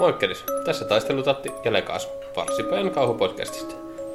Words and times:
Moikkelis, 0.00 0.44
tässä 0.64 0.84
taistelutatti 0.84 1.52
ja 1.64 1.72
Lekaas, 1.72 2.08
Varsipäin 2.36 2.90
kauhupodcastista. 2.90 3.74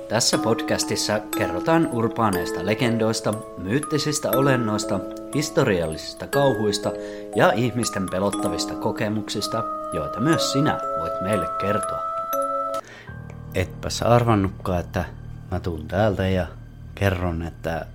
Tässä 0.10 0.38
podcastissa 0.38 1.20
kerrotaan 1.38 1.90
urbaaneista 1.92 2.66
legendoista, 2.66 3.34
myyttisistä 3.58 4.30
olennoista, 4.36 5.00
historiallisista 5.36 6.28
kauhuista 6.28 6.92
ja 7.36 7.52
ihmisten 7.52 8.06
pelottavista 8.12 8.76
kokemuksista, 8.76 9.64
joita 9.94 10.20
myös 10.20 10.52
sinä 10.52 10.80
voit 11.00 11.22
meille 11.22 11.46
kertoa. 11.62 12.00
Etpäs 13.56 14.02
arvannutkaan, 14.02 14.80
että 14.80 15.06
mä 15.52 15.60
tuun 15.60 15.88
täältä 15.88 16.28
ja 16.28 16.48
kerron, 16.96 17.42
että 17.42 17.86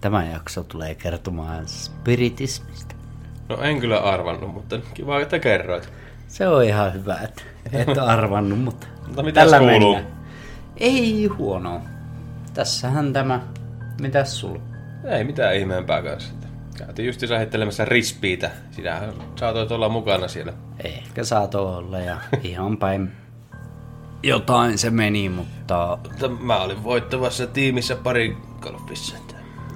tämä 0.00 0.24
jakso 0.24 0.64
tulee 0.64 0.94
kertomaan 0.94 1.68
spiritismistä. 1.68 2.94
No 3.48 3.62
en 3.62 3.80
kyllä 3.80 3.98
arvannut, 3.98 4.52
mutta 4.52 4.78
kiva, 4.94 5.20
että 5.20 5.38
kerroit. 5.38 5.92
Se 6.28 6.48
on 6.48 6.64
ihan 6.64 6.92
hyvä, 6.94 7.14
että 7.24 7.42
et 7.72 7.98
arvannut, 7.98 8.58
mutta 8.60 8.86
Mutta 9.06 9.22
mitäs 9.22 9.50
kuuluu? 9.58 9.94
mennään. 9.94 10.18
Ei 10.76 11.26
huono. 11.26 11.80
Tässähän 12.54 13.12
tämä. 13.12 13.40
Mitäs 14.00 14.40
sulla? 14.40 14.60
Ei 15.04 15.24
mitään 15.24 15.54
ihmeempää 15.56 16.02
kanssa. 16.02 16.32
Käytiin 16.78 17.06
just 17.06 17.20
hettelemässä 17.38 17.84
rispiitä. 17.84 18.50
Sinähän 18.70 19.14
saatoit 19.36 19.72
olla 19.72 19.88
mukana 19.88 20.28
siellä. 20.28 20.52
Ehkä 20.84 21.24
saatoi 21.24 21.76
olla 21.76 21.98
ja 21.98 22.16
ihan 22.42 22.76
päin 22.76 23.12
jotain 24.22 24.78
se 24.78 24.90
meni, 24.90 25.28
mutta 25.28 25.98
Mutta 26.02 26.28
mä 26.28 26.56
olin 26.62 26.84
voittavassa 26.84 27.46
tiimissä 27.46 27.96
pari 27.96 28.36
golfissa. 28.60 29.16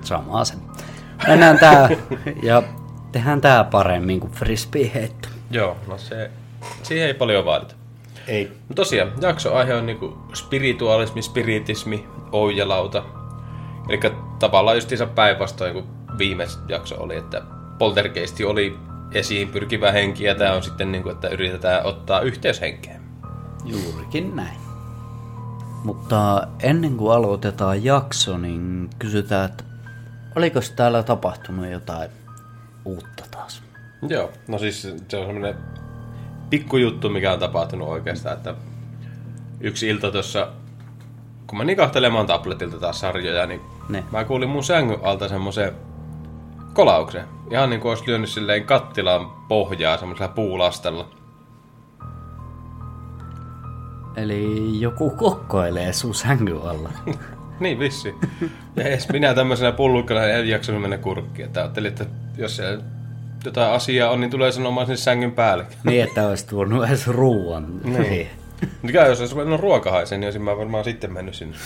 sama 0.03 0.45
se. 0.45 0.55
Mennään 1.29 1.59
tää 1.59 1.89
ja 2.43 2.63
tehdään 3.13 3.41
tää 3.41 3.65
paremmin 3.65 4.21
kuin 4.21 4.33
frisbee 4.33 4.91
heitto. 4.95 5.29
Joo, 5.51 5.77
no 5.87 5.99
se, 5.99 6.31
siihen 6.83 7.07
ei 7.07 7.15
paljon 7.15 7.45
vaadita. 7.45 7.75
Ei. 8.27 8.53
No 8.69 8.75
tosiaan, 8.75 9.13
jaksoaihe 9.21 9.75
on 9.75 9.87
niinku 9.87 10.19
spiritualismi, 10.35 11.23
spiritismi, 11.23 12.07
oujalauta. 12.33 13.05
Eli 13.89 14.01
tavallaan 14.39 14.77
justiinsa 14.77 15.07
päinvastoin 15.07 15.73
kuin 15.73 15.87
viime 16.19 16.47
jakso 16.69 17.03
oli, 17.03 17.17
että 17.17 17.43
poltergeisti 17.79 18.45
oli 18.45 18.79
esiin 19.13 19.49
pyrkivä 19.49 19.93
henki 19.93 20.25
ja 20.25 20.35
tämä 20.35 20.55
on 20.55 20.63
sitten 20.63 20.93
niinku, 20.93 21.09
että 21.09 21.29
yritetään 21.29 21.87
ottaa 21.87 22.21
yhteyshenkeä. 22.21 23.01
Juurikin 23.65 24.37
näin. 24.37 24.57
Mutta 25.85 26.47
ennen 26.63 26.97
kuin 26.97 27.13
aloitetaan 27.13 27.85
jakso, 27.85 28.39
niin 28.39 28.91
kysytään, 28.99 29.51
että 29.51 29.65
oliko 30.37 30.61
täällä 30.77 31.03
tapahtunut 31.03 31.67
jotain 31.67 32.11
uutta 32.85 33.25
taas? 33.31 33.63
Joo, 34.09 34.31
no 34.49 34.59
siis 34.59 34.83
se 34.83 35.17
on 35.17 35.27
semmoinen 35.27 35.55
pikkujuttu, 36.53 37.09
mikä 37.09 37.33
on 37.33 37.39
tapahtunut 37.39 37.89
oikeastaan, 37.89 38.37
että 38.37 38.55
yksi 39.61 39.89
ilta 39.89 40.11
tuossa, 40.11 40.49
kun 41.47 41.59
mä 41.59 41.65
nikahtelemaan 41.65 42.27
tabletilta 42.27 42.79
taas 42.79 43.01
sarjoja, 43.01 43.47
niin 43.47 43.61
Ne. 43.89 44.05
mä 44.13 44.25
kuulin 44.25 44.49
mun 44.49 44.65
sängyn 44.65 44.99
alta 45.03 45.29
semmoisen 45.29 45.73
kolauksen. 46.75 47.25
Ihan 47.51 47.71
niin 47.71 47.81
kuin 47.81 47.91
olisi 47.91 48.07
lyönyt 48.07 48.29
silleen 48.29 48.65
kattilaan 48.65 49.27
pohjaa 49.49 49.99
semmoisella 49.99 50.33
puulastalla. 50.33 51.09
Eli 54.17 54.81
joku 54.81 55.11
kokkoilee 55.11 55.93
sun 55.93 56.15
sängyn 56.15 56.63
alla. 56.63 56.91
Niin 57.61 57.79
vissi. 57.79 58.15
Ja 58.77 58.85
edes 58.85 59.09
minä 59.09 59.35
tämmöisenä 59.35 59.73
pullukkana 59.73 60.25
en 60.25 60.49
jaksanut 60.49 60.81
mennä 60.81 60.99
kurkkiin. 60.99 61.47
Että 61.47 61.61
ajattelin, 61.61 61.89
että 61.89 62.07
jos 62.39 62.57
siellä 62.57 62.83
jotain 63.45 63.73
asiaa 63.73 64.11
on, 64.11 64.21
niin 64.21 64.31
tulee 64.31 64.53
sanomaan 64.53 64.87
sinne 64.87 64.97
sängyn 64.97 65.33
päälle. 65.33 65.65
niin, 65.85 66.03
että 66.05 66.29
olisi 66.29 66.47
tuonut 66.47 66.85
edes 66.87 67.07
ruuan. 67.09 67.67
Niin. 67.85 68.27
Mikä 68.83 69.07
jos 69.07 69.21
olisi 69.21 69.37
mennyt 69.37 69.61
ruokahaisen, 69.61 70.21
niin 70.21 70.27
olisin 70.27 70.43
mä 70.43 70.57
varmaan 70.57 70.85
sitten 70.85 71.13
mennyt 71.13 71.35
sinne. 71.35 71.57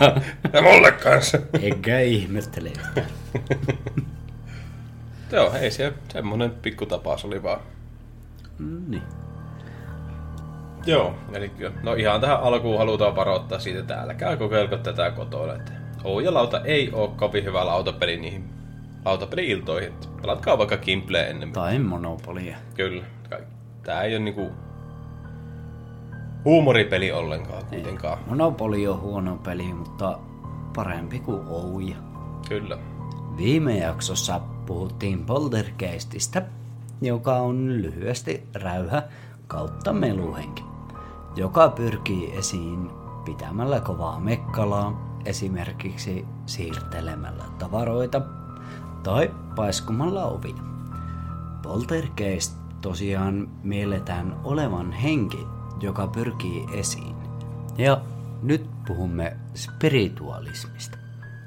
ja, 0.00 0.16
Ja 0.52 0.62
mulle 0.62 0.92
kanssa. 0.92 1.38
enkä 1.62 2.00
ihmettele. 2.00 2.70
Joo, 5.32 5.52
ei 5.60 5.70
se 5.70 5.92
semmonen 6.12 6.50
pikkutapaus 6.50 7.24
oli 7.24 7.42
vaan. 7.42 7.60
Mm, 8.58 8.82
Niin. 8.88 9.02
Joo, 10.86 11.14
eli 11.32 11.48
kyllä. 11.48 11.72
no 11.82 11.94
ihan 11.94 12.20
tähän 12.20 12.40
alkuun 12.40 12.78
halutaan 12.78 13.16
varoittaa 13.16 13.58
siitä, 13.58 13.80
että 13.80 14.00
älkää 14.00 14.36
kokeilko 14.36 14.76
tätä 14.76 15.10
kotona. 15.10 15.54
Että 15.54 15.72
Oujalauta 16.04 16.60
ei 16.64 16.90
ole 16.92 17.10
kovin 17.16 17.44
hyvä 17.44 17.66
lautapeli 17.66 18.16
niihin 18.16 18.44
lautapeli-iltoihin. 19.04 19.88
Että 19.88 20.08
Pelatkaa 20.22 20.58
vaikka 20.58 20.76
Kimpleä 20.76 21.26
enemmän. 21.26 21.52
Tai 21.52 21.78
monopolia. 21.78 22.56
Kyllä. 22.74 23.04
Tää 23.82 24.02
ei 24.02 24.16
ole 24.16 24.24
niinku 24.24 24.50
huumoripeli 26.44 27.12
ollenkaan 27.12 27.64
kuitenkaan. 27.64 28.18
Monopoli 28.26 28.88
on 28.88 29.00
huono 29.00 29.36
peli, 29.36 29.74
mutta 29.74 30.18
parempi 30.76 31.18
kuin 31.18 31.48
Ouja. 31.48 31.96
Kyllä. 32.48 32.78
Viime 33.36 33.78
jaksossa 33.78 34.40
puhuttiin 34.66 35.24
poltergeististä, 35.24 36.42
joka 37.00 37.36
on 37.36 37.82
lyhyesti 37.82 38.46
räyhä 38.54 39.02
kautta 39.46 39.92
meluhenki, 39.92 40.64
joka 41.36 41.68
pyrkii 41.68 42.36
esiin 42.36 42.90
pitämällä 43.24 43.80
kovaa 43.80 44.20
mekkalaa, 44.20 45.20
esimerkiksi 45.24 46.24
siirtelemällä 46.46 47.44
tavaroita 47.58 48.20
tai 49.02 49.30
paiskumalla 49.56 50.24
ovia. 50.24 50.62
Poltergeist 51.62 52.56
tosiaan 52.80 53.48
mielletään 53.62 54.36
olevan 54.44 54.92
henki, 54.92 55.46
joka 55.80 56.06
pyrkii 56.06 56.66
esiin. 56.72 57.16
Ja 57.78 58.00
nyt 58.42 58.70
puhumme 58.86 59.36
spiritualismista. 59.54 60.98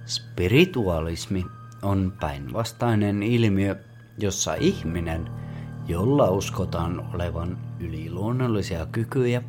Spiritualismi 0.06 1.46
on 1.82 2.14
päinvastainen 2.20 3.24
ilmiö, 3.24 3.76
jossa 4.18 4.56
ihminen, 4.56 5.30
jolla 5.88 6.30
uskotaan 6.30 7.06
olevan 7.14 7.58
yliluonnollisia 7.80 8.86
kykyjä, 8.86 9.42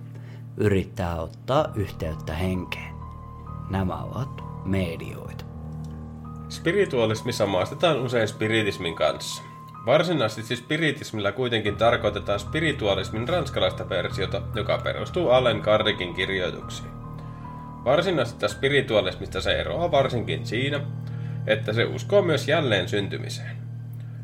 yrittää 0.57 1.21
ottaa 1.21 1.69
yhteyttä 1.75 2.35
henkeen. 2.35 2.95
Nämä 3.71 4.03
ovat 4.03 4.45
medioita. 4.65 5.46
Spiritualismi 6.49 7.33
samaistetaan 7.33 8.01
usein 8.01 8.29
spiritismin 8.29 8.95
kanssa. 8.95 9.43
Varsinaisesti 9.87 10.57
spiritismillä 10.57 11.33
kuitenkin 11.33 11.77
tarkoitetaan 11.77 12.41
spiritualismin 12.41 13.29
ranskalaista 13.29 13.89
versiota, 13.89 14.43
joka 14.55 14.79
perustuu 14.79 15.31
Allen 15.31 15.61
Kardickin 15.61 16.15
kirjoituksiin. 16.15 16.91
Varsinaisesta 17.85 18.49
spiritualismista 18.49 19.41
se 19.41 19.61
eroaa 19.61 19.91
varsinkin 19.91 20.47
siinä, 20.47 20.81
että 21.47 21.73
se 21.73 21.85
uskoo 21.85 22.23
myös 22.23 22.49
jälleen 22.49 22.89
syntymiseen, 22.89 23.57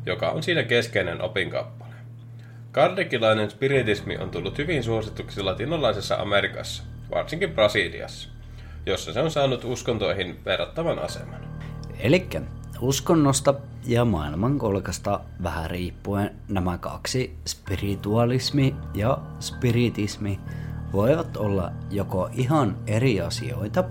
joka 0.05 0.29
on 0.29 0.43
siinä 0.43 0.63
keskeinen 0.63 1.21
opinkappale. 1.21 1.93
Kardecilainen 2.71 3.49
spiritismi 3.49 4.17
on 4.17 4.31
tullut 4.31 4.57
hyvin 4.57 4.83
suosituksi 4.83 5.41
latinalaisessa 5.41 6.15
Amerikassa, 6.15 6.83
varsinkin 7.11 7.51
Brasiliassa, 7.51 8.29
jossa 8.85 9.13
se 9.13 9.19
on 9.19 9.31
saanut 9.31 9.63
uskontoihin 9.63 10.45
verrattavan 10.45 10.99
aseman. 10.99 11.52
Eli 11.99 12.27
uskonnosta 12.81 13.53
ja 13.85 14.05
maailmankolkasta 14.05 15.19
vähän 15.43 15.69
riippuen 15.69 16.31
nämä 16.47 16.77
kaksi, 16.77 17.35
spiritualismi 17.45 18.75
ja 18.93 19.17
spiritismi, 19.39 20.39
voivat 20.93 21.37
olla 21.37 21.71
joko 21.91 22.29
ihan 22.33 22.77
eri 22.87 23.21
asioita 23.21 23.83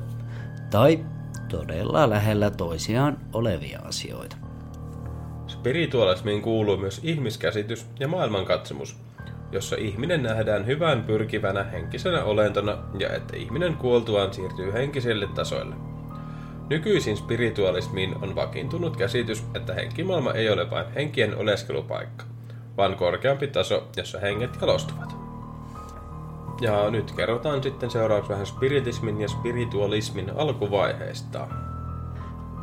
tai 0.71 1.05
todella 1.49 2.11
lähellä 2.11 2.51
toisiaan 2.51 3.17
olevia 3.33 3.81
asioita. 3.85 4.37
Spiritualismiin 5.47 6.43
kuuluu 6.43 6.77
myös 6.77 7.01
ihmiskäsitys 7.03 7.87
ja 8.01 8.09
maailmankatsomus, 8.09 8.97
jossa 9.53 9.76
ihminen 9.76 10.23
nähdään 10.23 10.67
hyvään 10.67 11.05
pyrkivänä 11.05 11.65
henkisenä 11.65 12.25
olentona 12.25 12.79
ja 12.99 13.12
että 13.12 13.37
ihminen 13.37 13.76
kuoltuaan 13.76 14.35
siirtyy 14.35 14.73
henkiselle 14.73 15.26
tasoille. 15.26 15.92
Nykyisin 16.73 17.17
spiritualismiin 17.17 18.15
on 18.23 18.35
vakiintunut 18.35 18.97
käsitys, 18.97 19.45
että 19.55 19.75
henkimaailma 19.75 20.33
ei 20.33 20.51
ole 20.51 20.71
vain 20.71 20.93
henkien 20.95 21.37
oleskelupaikka, 21.37 22.25
vaan 22.77 22.97
korkeampi 22.97 23.47
taso, 23.47 23.89
jossa 23.97 24.19
henget 24.19 24.51
jalostuvat. 24.61 25.17
Ja 26.61 26.91
nyt 26.91 27.13
kerrotaan 27.13 27.63
sitten 27.63 27.91
seuraavaksi 27.91 28.31
vähän 28.31 28.47
spiritismin 28.47 29.21
ja 29.21 29.29
spiritualismin 29.29 30.33
alkuvaiheista. 30.37 31.49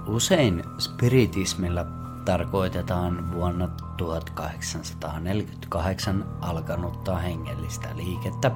Usein 0.08 0.64
spiritismillä 0.78 1.86
tarkoitetaan 2.26 3.32
vuonna 3.32 3.70
1848 3.98 6.26
alkanutta 6.42 7.16
hengellistä 7.16 7.90
liikettä, 7.96 8.52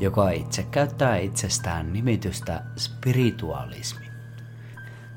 joka 0.00 0.30
itse 0.30 0.66
käyttää 0.70 1.16
itsestään 1.16 1.92
nimitystä 1.92 2.62
spiritualismi. 2.76 4.05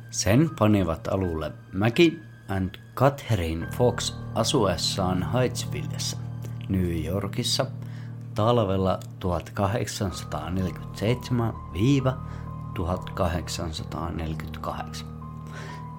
Sen 0.10 0.50
panivat 0.60 1.08
alulle 1.08 1.52
Maggie 1.74 2.12
and 2.48 2.76
Catherine 2.96 3.68
Fox 3.78 4.14
asuessaan 4.36 5.28
Hightsvillessä, 5.34 6.18
New 6.70 7.06
Yorkissa 7.06 7.66
talvella 8.36 9.00
1847-1848. 15.02 15.06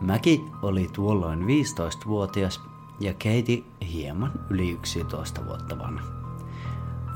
Mäki 0.01 0.45
oli 0.63 0.89
tuolloin 0.93 1.41
15-vuotias 1.41 2.61
ja 3.01 3.15
Keiti 3.15 3.67
hieman 3.93 4.33
yli 4.51 4.71
11 4.71 5.47
vuotta 5.47 5.79
vanha. 5.79 6.11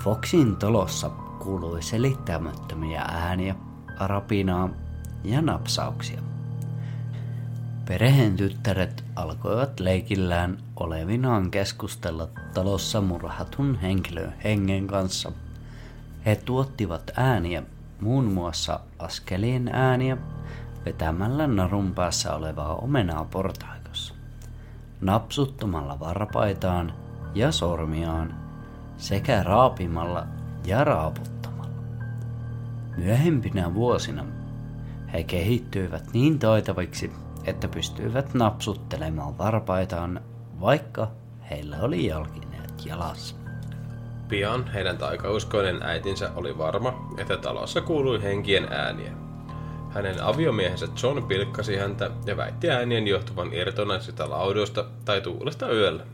Foxin 0.05 0.56
talossa 0.56 1.11
kuului 1.38 1.82
selittämättömiä 1.82 3.02
ääniä, 3.02 3.55
rapinaa 4.00 4.69
ja 5.25 5.43
napsauksia. 5.43 6.34
Perheen 7.87 8.37
tyttäret 8.37 9.05
alkoivat 9.17 9.81
leikillään 9.81 10.59
olevinaan 10.77 11.51
keskustella 11.51 12.29
talossa 12.55 13.01
murhatun 13.01 13.79
henkilön 13.83 14.35
hengen 14.45 14.87
kanssa. 14.87 15.33
He 16.27 16.37
tuottivat 16.37 17.11
ääniä, 17.17 17.63
muun 18.01 18.25
muassa 18.25 18.81
askelien 18.99 19.69
ääniä, 19.73 20.17
vetämällä 20.87 21.47
narun 21.47 21.95
päässä 21.95 22.35
olevaa 22.35 22.75
omenaa 22.75 23.25
portaikossa, 23.25 24.15
napsuttamalla 25.01 26.01
varpaitaan 26.01 26.93
ja 27.35 27.53
sormiaan 27.53 28.35
sekä 28.97 29.43
raapimalla 29.43 30.27
ja 30.67 30.85
raaputtamalla. 30.85 31.75
Myöhempinä 32.97 33.75
vuosina 33.75 34.25
he 35.13 35.23
kehittyivät 35.23 36.05
niin 36.13 36.39
taitaviksi, 36.39 37.24
että 37.46 37.69
pystyivät 37.69 38.35
napsuttelemaan 38.35 39.38
varpaitaan, 39.38 40.20
vaikka 40.61 41.11
heillä 41.50 41.76
oli 41.82 42.06
jalkineet 42.06 42.87
jalassa. 42.87 43.37
Pian 44.29 44.67
heidän 44.67 44.99
taikauskoinen 44.99 45.82
äitinsä 45.82 46.31
oli 46.37 46.58
varma, 46.58 47.08
että 47.19 47.37
talossa 47.37 47.81
kuului 47.81 48.23
henkien 48.23 48.73
ääniä. 48.73 49.12
Hänen 49.91 50.23
aviomiehensä 50.23 50.88
John 51.02 51.23
pilkkasi 51.23 51.76
häntä 51.76 52.11
ja 52.26 52.37
väitti 52.37 52.70
äänien 52.70 53.06
johtuvan 53.06 53.52
irtonaisista 53.52 54.31
laudoista 54.31 54.85
tai 55.05 55.20
tuulesta 55.20 55.73
yöllä. 55.73 56.05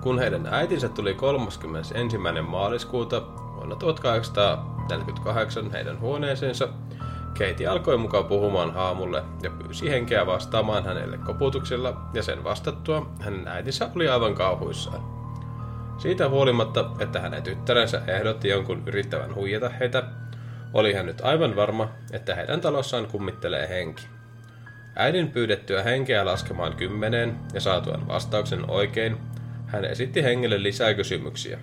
Kun 0.00 0.18
heidän 0.18 0.46
äitinsä 0.46 0.88
tuli 0.88 1.14
31. 1.14 2.18
maaliskuuta 2.42 3.22
vuonna 3.56 3.76
1848 3.76 5.70
heidän 5.70 6.00
huoneeseensa, 6.00 6.68
Keiti 7.34 7.66
alkoi 7.66 7.96
mukaan 7.96 8.24
puhumaan 8.24 8.74
haamulle 8.74 9.22
ja 9.42 9.50
pyysi 9.50 9.90
henkeä 9.90 10.26
vastaamaan 10.26 10.84
hänelle 10.84 11.18
koputuksella 11.18 12.10
ja 12.14 12.22
sen 12.22 12.44
vastattua 12.44 13.10
hänen 13.20 13.48
äitinsä 13.48 13.90
oli 13.96 14.08
aivan 14.08 14.34
kauhuissaan. 14.34 15.20
Siitä 15.98 16.28
huolimatta, 16.28 16.90
että 16.98 17.20
hänen 17.20 17.42
tyttärensä 17.42 18.02
ehdotti 18.06 18.48
jonkun 18.48 18.82
yrittävän 18.86 19.34
huijata 19.34 19.68
heitä, 19.68 20.02
oli 20.72 20.92
hän 20.92 21.06
nyt 21.06 21.20
aivan 21.20 21.56
varma, 21.56 21.88
että 22.12 22.34
heidän 22.34 22.60
talossaan 22.60 23.06
kummittelee 23.06 23.68
henki. 23.68 24.06
Äidin 24.96 25.30
pyydettyä 25.30 25.82
henkeä 25.82 26.24
laskemaan 26.24 26.76
kymmeneen 26.76 27.36
ja 27.54 27.60
saatuan 27.60 28.08
vastauksen 28.08 28.70
oikein, 28.70 29.16
hän 29.66 29.84
esitti 29.84 30.22
hengelle 30.22 30.62
lisää 30.62 30.94
kysymyksiä. 30.94 31.58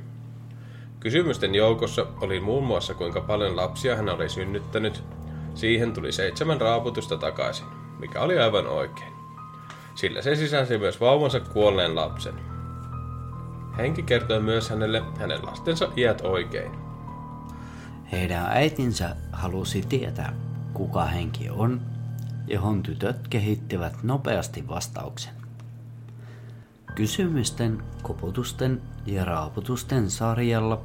Kysymysten 0.99 1.55
joukossa 1.55 2.05
oli 2.21 2.39
muun 2.39 2.63
muassa 2.63 2.93
kuinka 2.93 3.21
paljon 3.21 3.55
lapsia 3.55 3.95
hän 3.95 4.09
oli 4.09 4.29
synnyttänyt 4.29 5.03
Siihen 5.57 5.93
tuli 5.93 6.11
seitsemän 6.11 6.61
raaputusta 6.61 7.17
takaisin, 7.17 7.67
mikä 7.99 8.21
oli 8.21 8.39
aivan 8.39 8.67
oikein. 8.67 9.13
Sillä 9.95 10.21
se 10.21 10.35
sisälsi 10.35 10.77
myös 10.77 11.01
vauvansa 11.01 11.39
kuolleen 11.39 11.95
lapsen. 11.95 12.33
Henki 13.77 14.03
kertoi 14.03 14.41
myös 14.41 14.69
hänelle 14.69 15.03
hänen 15.19 15.45
lastensa 15.45 15.91
iät 15.97 16.21
oikein. 16.21 16.71
Heidän 18.11 18.45
äitinsä 18.45 19.15
halusi 19.31 19.81
tietää, 19.89 20.33
kuka 20.73 21.05
henki 21.05 21.49
on, 21.49 21.81
johon 22.47 22.83
tytöt 22.83 23.27
kehittivät 23.27 24.03
nopeasti 24.03 24.67
vastauksen. 24.67 25.33
Kysymysten, 26.95 27.83
koputusten 28.01 28.81
ja 29.05 29.25
raaputusten 29.25 30.09
sarjalla 30.09 30.81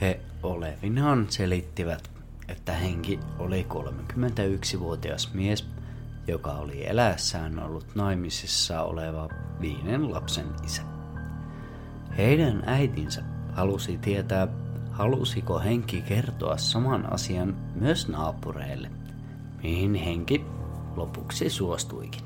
he 0.00 0.20
olevinaan 0.42 1.26
selittivät 1.28 2.15
että 2.48 2.72
henki 2.72 3.20
oli 3.38 3.66
31-vuotias 3.70 5.34
mies, 5.34 5.68
joka 6.28 6.52
oli 6.52 6.86
eläessään 6.86 7.58
ollut 7.58 7.86
naimisissa 7.94 8.82
oleva 8.82 9.28
viiden 9.60 10.12
lapsen 10.12 10.46
isä. 10.64 10.82
Heidän 12.18 12.62
äitinsä 12.66 13.22
halusi 13.52 13.98
tietää, 13.98 14.48
halusiko 14.90 15.58
henki 15.58 16.02
kertoa 16.02 16.56
saman 16.56 17.12
asian 17.12 17.56
myös 17.74 18.08
naapureille, 18.08 18.90
mihin 19.62 19.94
henki 19.94 20.44
lopuksi 20.96 21.50
suostuikin. 21.50 22.22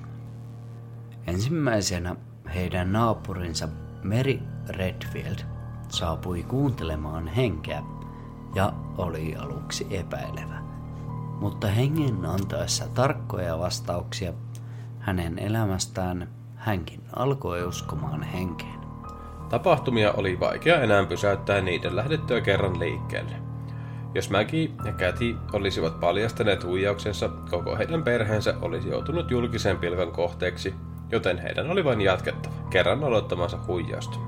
Ensimmäisenä 1.27 2.17
heidän 2.55 2.93
naapurinsa 2.93 3.69
Mary 4.05 4.39
Redfield 4.69 5.39
saapui 5.89 6.43
kuuntelemaan 6.43 7.29
henkeä 7.29 7.83
ja 8.55 8.73
oli 8.99 9.37
aluksi 9.37 9.87
epäilevä. 9.91 10.61
Mutta 11.41 11.67
hengen 11.67 12.27
antaessa 12.27 12.85
tarkkoja 12.95 13.59
vastauksia 13.59 14.33
hänen 14.99 15.39
elämästään 15.39 16.29
hänkin 16.57 17.01
alkoi 17.17 17.65
uskomaan 17.65 18.23
henkeen. 18.23 18.81
Tapahtumia 19.49 20.13
oli 20.13 20.41
vaikea 20.41 20.81
enää 20.81 21.05
pysäyttää 21.05 21.61
niiden 21.61 21.97
lähdettyä 21.97 22.41
kerran 22.41 22.79
liikkeelle. 22.79 23.37
Jos 24.15 24.31
Mäki 24.31 24.75
ja 24.85 24.93
Käti 24.93 25.37
olisivat 25.53 26.01
paljastaneet 26.01 26.65
huijauksensa, 26.65 27.29
koko 27.51 27.77
heidän 27.77 28.03
perheensä 28.03 28.55
olisi 28.63 28.89
joutunut 28.89 29.31
julkisen 29.31 29.77
pilkan 29.77 30.13
kohteeksi, 30.13 30.75
joten 31.11 31.39
heidän 31.39 31.71
oli 31.71 31.85
vain 31.85 32.01
jatkettava 32.01 32.55
kerran 32.71 33.05
aloittamansa 33.05 33.59
huijausta. 33.67 34.19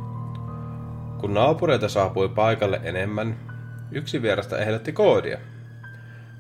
Kun 1.19 1.35
naapureita 1.35 1.89
saapui 1.89 2.29
paikalle 2.29 2.81
enemmän, 2.85 3.37
Yksi 3.95 4.23
vierasta 4.23 4.59
ehdotti 4.59 4.93
koodia. 4.93 5.39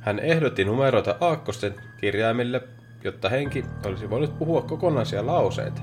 Hän 0.00 0.19
ehdotti 0.19 0.64
numeroita 0.64 1.16
aakkosten 1.20 1.75
kirjaimille, 2.00 2.62
jotta 3.04 3.28
henki 3.28 3.64
olisi 3.87 4.10
voinut 4.10 4.38
puhua 4.38 4.62
kokonaisia 4.62 5.26
lauseita. 5.26 5.82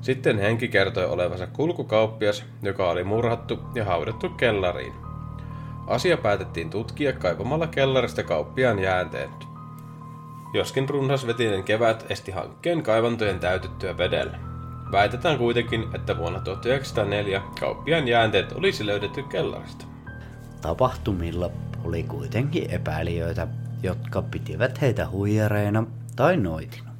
Sitten 0.00 0.38
henki 0.38 0.68
kertoi 0.68 1.06
olevansa 1.06 1.46
kulkukauppias, 1.46 2.44
joka 2.62 2.90
oli 2.90 3.04
murhattu 3.04 3.60
ja 3.74 3.84
haudattu 3.84 4.28
kellariin. 4.28 4.92
Asia 5.86 6.16
päätettiin 6.16 6.70
tutkia 6.70 7.12
kaivamalla 7.12 7.66
kellarista 7.66 8.22
kauppiaan 8.22 8.78
jäänteet. 8.78 9.30
Joskin 10.54 10.88
runsasvetinen 10.88 11.64
kevät 11.64 12.06
esti 12.08 12.32
hankkeen 12.32 12.82
kaivantojen 12.82 13.40
täytettyä 13.40 13.98
vedellä. 13.98 14.38
Väitetään 14.92 15.38
kuitenkin, 15.38 15.84
että 15.94 16.18
vuonna 16.18 16.40
1904 16.40 17.42
kauppiaan 17.60 18.08
jäänteet 18.08 18.52
olisi 18.52 18.86
löydetty 18.86 19.22
kellarista. 19.22 19.91
Tapahtumilla 20.62 21.50
oli 21.84 22.02
kuitenkin 22.02 22.70
epäilijöitä, 22.70 23.46
jotka 23.82 24.22
pitivät 24.22 24.80
heitä 24.80 25.08
huijareina 25.08 25.86
tai 26.16 26.36
noitina. 26.36 26.92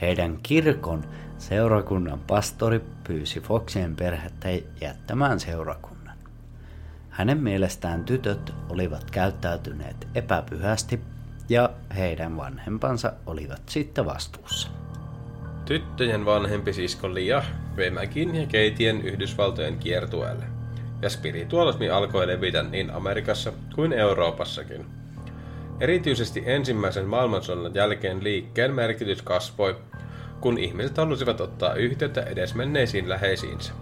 Heidän 0.00 0.38
kirkon 0.42 1.04
seurakunnan 1.38 2.20
pastori 2.26 2.80
pyysi 3.06 3.40
Foxien 3.40 3.96
perhettä 3.96 4.48
jättämään 4.80 5.40
seurakunnan. 5.40 6.16
Hänen 7.10 7.38
mielestään 7.38 8.04
tytöt 8.04 8.54
olivat 8.68 9.10
käyttäytyneet 9.10 10.08
epäpyhästi 10.14 11.00
ja 11.48 11.70
heidän 11.96 12.36
vanhempansa 12.36 13.12
olivat 13.26 13.62
sitten 13.68 14.06
vastuussa. 14.06 14.68
Tyttöjen 15.64 16.24
vanhempi 16.24 16.72
sisko 16.72 17.14
Lia 17.14 17.42
vei 17.76 17.90
Mäkin 17.90 18.34
ja 18.34 18.46
Keitien 18.46 19.02
Yhdysvaltojen 19.02 19.78
kiertueelle 19.78 20.53
ja 21.04 21.10
spiritualismi 21.10 21.90
alkoi 21.90 22.26
levitä 22.26 22.62
niin 22.62 22.90
Amerikassa 22.90 23.52
kuin 23.74 23.92
Euroopassakin. 23.92 24.86
Erityisesti 25.80 26.42
ensimmäisen 26.46 27.06
maailmansodan 27.06 27.74
jälkeen 27.74 28.24
liikkeen 28.24 28.74
merkitys 28.74 29.22
kasvoi, 29.22 29.76
kun 30.40 30.58
ihmiset 30.58 30.96
halusivat 30.96 31.40
ottaa 31.40 31.74
yhteyttä 31.74 32.22
edesmenneisiin 32.22 33.08
läheisiinsä. 33.08 33.72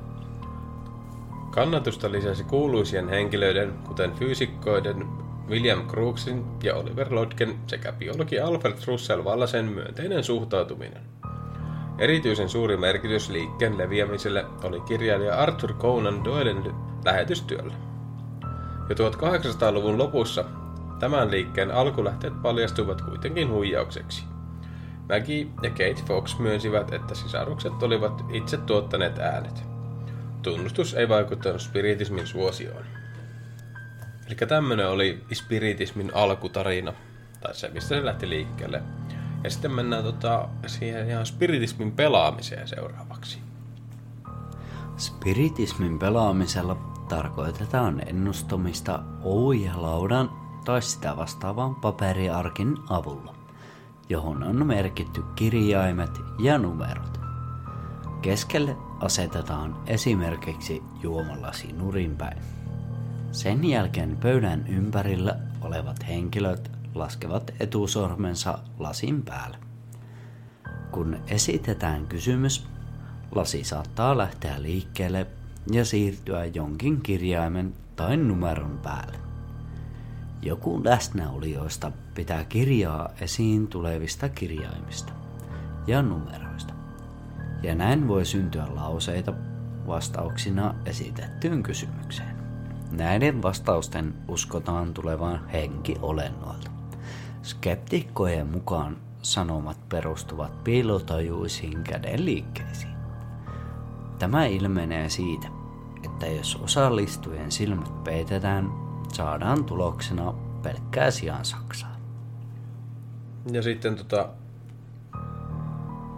Kannatusta 1.50 2.12
lisäsi 2.12 2.44
kuuluisien 2.44 3.08
henkilöiden, 3.08 3.72
kuten 3.72 4.12
fyysikkoiden 4.12 5.06
William 5.48 5.88
Crooksin 5.88 6.44
ja 6.62 6.74
Oliver 6.74 7.14
Lodgen 7.14 7.54
sekä 7.66 7.92
biologi 7.92 8.40
Alfred 8.40 8.76
Russell 8.86 9.24
Wallasen 9.24 9.64
myönteinen 9.64 10.24
suhtautuminen. 10.24 11.02
Erityisen 11.98 12.48
suuri 12.48 12.76
merkitys 12.76 13.30
liikkeen 13.30 13.78
leviämiselle 13.78 14.44
oli 14.62 14.80
kirjailija 14.80 15.36
Arthur 15.36 15.72
Conan 15.72 16.24
Doylen 16.24 16.91
lähetystyöllä. 17.04 17.74
Jo 18.88 19.10
1800-luvun 19.10 19.98
lopussa 19.98 20.44
tämän 20.98 21.30
liikkeen 21.30 21.70
alkulähteet 21.70 22.42
paljastuivat 22.42 23.02
kuitenkin 23.02 23.48
huijaukseksi. 23.48 24.24
Maggie 25.08 25.46
ja 25.62 25.70
Kate 25.70 26.02
Fox 26.06 26.38
myönsivät, 26.38 26.92
että 26.92 27.14
sisarukset 27.14 27.82
olivat 27.82 28.24
itse 28.30 28.56
tuottaneet 28.56 29.18
äänet. 29.18 29.64
Tunnustus 30.42 30.94
ei 30.94 31.08
vaikuttanut 31.08 31.60
spiritismin 31.60 32.26
suosioon. 32.26 32.84
Eli 34.26 34.36
tämmönen 34.48 34.88
oli 34.88 35.24
spiritismin 35.32 36.10
alkutarina, 36.14 36.92
tai 37.40 37.54
se, 37.54 37.68
mistä 37.68 37.88
se 37.88 38.04
lähti 38.04 38.28
liikkeelle. 38.28 38.82
Ja 39.44 39.50
sitten 39.50 39.72
mennään 39.72 40.04
tota, 40.04 40.48
siihen 40.66 41.08
ihan 41.08 41.26
spiritismin 41.26 41.92
pelaamiseen 41.92 42.68
seuraavaksi. 42.68 43.38
Spiritismin 44.96 45.98
pelaamisella 45.98 46.91
tarkoitetaan 47.16 48.02
ennustamista 48.08 49.02
oujalaudan 49.22 50.30
tai 50.64 50.82
sitä 50.82 51.16
vastaavan 51.16 51.74
paperiarkin 51.74 52.76
avulla, 52.88 53.34
johon 54.08 54.42
on 54.42 54.66
merkitty 54.66 55.22
kirjaimet 55.36 56.10
ja 56.38 56.58
numerot. 56.58 57.20
Keskelle 58.22 58.76
asetetaan 59.00 59.76
esimerkiksi 59.86 60.82
juomalasi 61.02 61.72
nurinpäin. 61.72 62.38
Sen 63.32 63.64
jälkeen 63.64 64.16
pöydän 64.16 64.66
ympärillä 64.66 65.38
olevat 65.60 66.08
henkilöt 66.08 66.70
laskevat 66.94 67.50
etusormensa 67.60 68.58
lasin 68.78 69.22
päälle. 69.22 69.58
Kun 70.90 71.16
esitetään 71.26 72.06
kysymys, 72.06 72.66
lasi 73.34 73.64
saattaa 73.64 74.18
lähteä 74.18 74.62
liikkeelle 74.62 75.26
ja 75.70 75.84
siirtyä 75.84 76.44
jonkin 76.44 77.00
kirjaimen 77.00 77.74
tai 77.96 78.16
numeron 78.16 78.78
päälle. 78.82 79.18
Joku 80.42 80.84
läsnäolijoista 80.84 81.92
pitää 82.14 82.44
kirjaa 82.44 83.08
esiin 83.20 83.68
tulevista 83.68 84.28
kirjaimista 84.28 85.12
ja 85.86 86.02
numeroista. 86.02 86.74
Ja 87.62 87.74
näin 87.74 88.08
voi 88.08 88.24
syntyä 88.24 88.66
lauseita 88.74 89.32
vastauksina 89.86 90.74
esitettyyn 90.86 91.62
kysymykseen. 91.62 92.36
Näiden 92.90 93.42
vastausten 93.42 94.14
uskotaan 94.28 94.94
tulevan 94.94 95.48
henkiolennoilta. 95.48 96.70
Skeptikkojen 97.42 98.46
mukaan 98.46 98.96
sanomat 99.22 99.88
perustuvat 99.88 100.64
piilotajuisiin 100.64 101.82
käden 101.82 102.24
liikkeisiin. 102.24 102.91
Tämä 104.22 104.46
ilmenee 104.46 105.08
siitä, 105.08 105.48
että 106.04 106.26
jos 106.26 106.56
osallistujen 106.56 107.52
silmät 107.52 108.04
peitetään, 108.04 108.72
saadaan 109.12 109.64
tuloksena 109.64 110.34
pelkkää 110.62 111.10
sijaan 111.10 111.44
saksaa. 111.44 111.96
Ja 113.52 113.62
sitten 113.62 113.96
tota, 113.96 114.28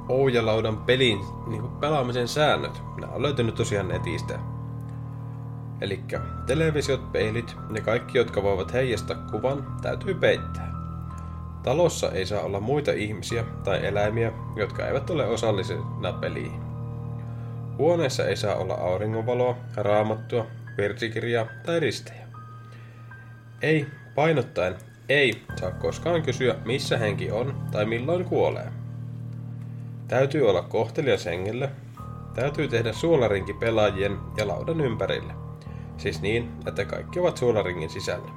Oujalaudan 0.08 0.76
pelin 0.76 1.18
niin 1.46 1.68
pelaamisen 1.68 2.28
säännöt. 2.28 2.82
Nämä 3.00 3.12
on 3.12 3.22
löytynyt 3.22 3.54
tosiaan 3.54 3.88
netistä. 3.88 4.38
Eli 5.80 6.04
televisiot, 6.46 7.12
peilit 7.12 7.56
ja 7.74 7.80
kaikki, 7.80 8.18
jotka 8.18 8.42
voivat 8.42 8.72
heijastaa 8.72 9.16
kuvan, 9.30 9.76
täytyy 9.82 10.14
peittää. 10.14 10.72
Talossa 11.62 12.12
ei 12.12 12.26
saa 12.26 12.40
olla 12.40 12.60
muita 12.60 12.92
ihmisiä 12.92 13.44
tai 13.64 13.86
eläimiä, 13.86 14.32
jotka 14.56 14.86
eivät 14.86 15.10
ole 15.10 15.26
osallisena 15.26 16.12
peliin. 16.20 16.63
Huoneessa 17.78 18.24
ei 18.24 18.36
saa 18.36 18.54
olla 18.54 18.74
auringonvaloa, 18.74 19.56
raamattua, 19.76 20.46
virsikirjaa 20.76 21.46
tai 21.66 21.80
ristejä. 21.80 22.26
Ei, 23.62 23.86
painottaen, 24.14 24.76
ei 25.08 25.42
saa 25.60 25.70
koskaan 25.70 26.22
kysyä, 26.22 26.54
missä 26.64 26.98
henki 26.98 27.30
on 27.30 27.54
tai 27.70 27.84
milloin 27.84 28.24
kuolee. 28.24 28.72
Täytyy 30.08 30.50
olla 30.50 30.62
kohtelias 30.62 31.26
hengelle. 31.26 31.70
Täytyy 32.34 32.68
tehdä 32.68 32.92
suolarinki 32.92 33.52
pelaajien 33.52 34.18
ja 34.36 34.48
laudan 34.48 34.80
ympärille. 34.80 35.32
Siis 35.96 36.22
niin, 36.22 36.52
että 36.66 36.84
kaikki 36.84 37.20
ovat 37.20 37.36
suolaringin 37.36 37.90
sisällä. 37.90 38.30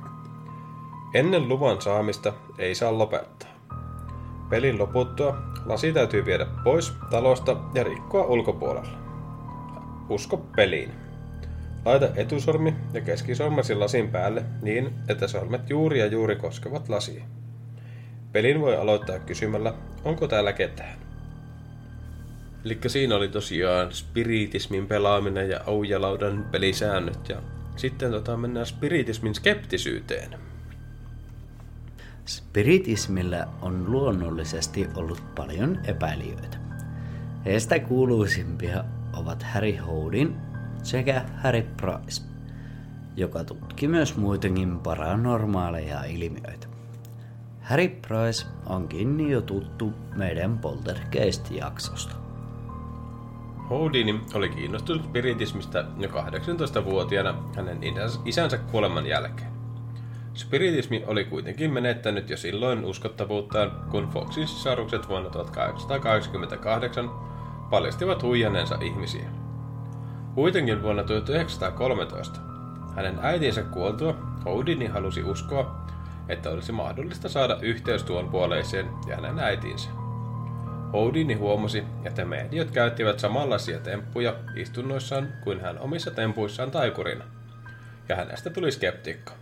Ennen 1.13 1.47
luvan 1.47 1.81
saamista 1.81 2.33
ei 2.57 2.75
saa 2.75 2.97
lopettaa. 2.97 3.49
Pelin 4.49 4.79
loputtua 4.79 5.37
lasi 5.65 5.93
täytyy 5.93 6.25
viedä 6.25 6.47
pois 6.63 6.93
talosta 7.09 7.57
ja 7.73 7.83
rikkoa 7.83 8.23
ulkopuolella. 8.23 9.06
Usko 10.09 10.37
peliin. 10.55 10.91
Laita 11.85 12.09
etusormi 12.15 12.75
ja 12.93 13.01
keskisormesi 13.01 13.75
lasin 13.75 14.09
päälle 14.09 14.43
niin, 14.61 14.93
että 15.07 15.27
sormet 15.27 15.69
juuri 15.69 15.99
ja 15.99 16.05
juuri 16.05 16.35
koskevat 16.35 16.89
lasia. 16.89 17.23
Pelin 18.31 18.61
voi 18.61 18.75
aloittaa 18.75 19.19
kysymällä, 19.19 19.73
onko 20.03 20.27
täällä 20.27 20.53
ketään. 20.53 20.99
Eli 22.65 22.79
siinä 22.87 23.15
oli 23.15 23.27
tosiaan 23.27 23.93
spiritismin 23.93 24.87
pelaaminen 24.87 25.49
ja 25.49 25.59
Oujalaudan 25.65 26.45
pelisäännöt. 26.51 27.29
Ja 27.29 27.41
sitten 27.75 28.11
tota, 28.11 28.37
mennään 28.37 28.65
spiritismin 28.65 29.35
skeptisyyteen. 29.35 30.35
Spiritismillä 32.25 33.47
on 33.61 33.91
luonnollisesti 33.91 34.87
ollut 34.95 35.35
paljon 35.35 35.79
epäilijöitä. 35.85 36.57
Heistä 37.45 37.79
kuuluisimpia 37.79 38.83
ovat 39.17 39.43
Harry 39.43 39.75
Houdin 39.75 40.35
sekä 40.83 41.25
Harry 41.43 41.61
Price, 41.61 42.23
joka 43.15 43.43
tutki 43.43 43.87
myös 43.87 44.17
muitakin 44.17 44.79
paranormaaleja 44.79 46.03
ilmiöitä. 46.03 46.67
Harry 47.61 47.87
Price 47.87 48.47
onkin 48.65 49.29
jo 49.29 49.41
tuttu 49.41 49.93
meidän 50.15 50.59
Poltergeist-jaksosta. 50.59 52.15
Houdini 53.69 54.21
oli 54.33 54.49
kiinnostunut 54.49 55.03
spiritismista 55.03 55.85
jo 55.97 56.09
18-vuotiaana 56.09 57.43
hänen 57.55 57.79
isänsä 58.25 58.57
kuoleman 58.57 59.05
jälkeen. 59.05 59.51
Spiritismi 60.33 61.03
oli 61.07 61.23
kuitenkin 61.23 61.73
menettänyt 61.73 62.29
jo 62.29 62.37
silloin 62.37 62.85
uskottavuuttaan, 62.85 63.71
kun 63.91 64.09
Foxin 64.09 64.47
sisarukset 64.47 65.09
vuonna 65.09 65.29
1888 65.29 67.26
paljastivat 67.69 68.23
huijanneensa 68.23 68.77
ihmisiä. 68.81 69.29
Kuitenkin 70.35 70.83
vuonna 70.83 71.03
1913, 71.03 72.39
hänen 72.95 73.19
äitinsä 73.21 73.63
kuoltua, 73.63 74.15
Houdini 74.45 74.87
halusi 74.87 75.23
uskoa, 75.23 75.87
että 76.29 76.49
olisi 76.49 76.71
mahdollista 76.71 77.29
saada 77.29 77.57
yhteys 77.61 78.03
tuon 78.03 78.29
puoleiseen 78.29 78.89
ja 79.07 79.15
hänen 79.15 79.39
äitinsä. 79.39 79.89
Houdini 80.93 81.33
huomasi, 81.33 81.83
että 82.05 82.25
mediot 82.25 82.71
käyttivät 82.71 83.19
samanlaisia 83.19 83.79
temppuja 83.79 84.35
istunnoissaan 84.55 85.27
kuin 85.43 85.61
hän 85.61 85.79
omissa 85.79 86.11
tempuissaan 86.11 86.71
taikurina, 86.71 87.23
ja 88.09 88.15
hänestä 88.15 88.49
tuli 88.49 88.71
skeptikko. 88.71 89.33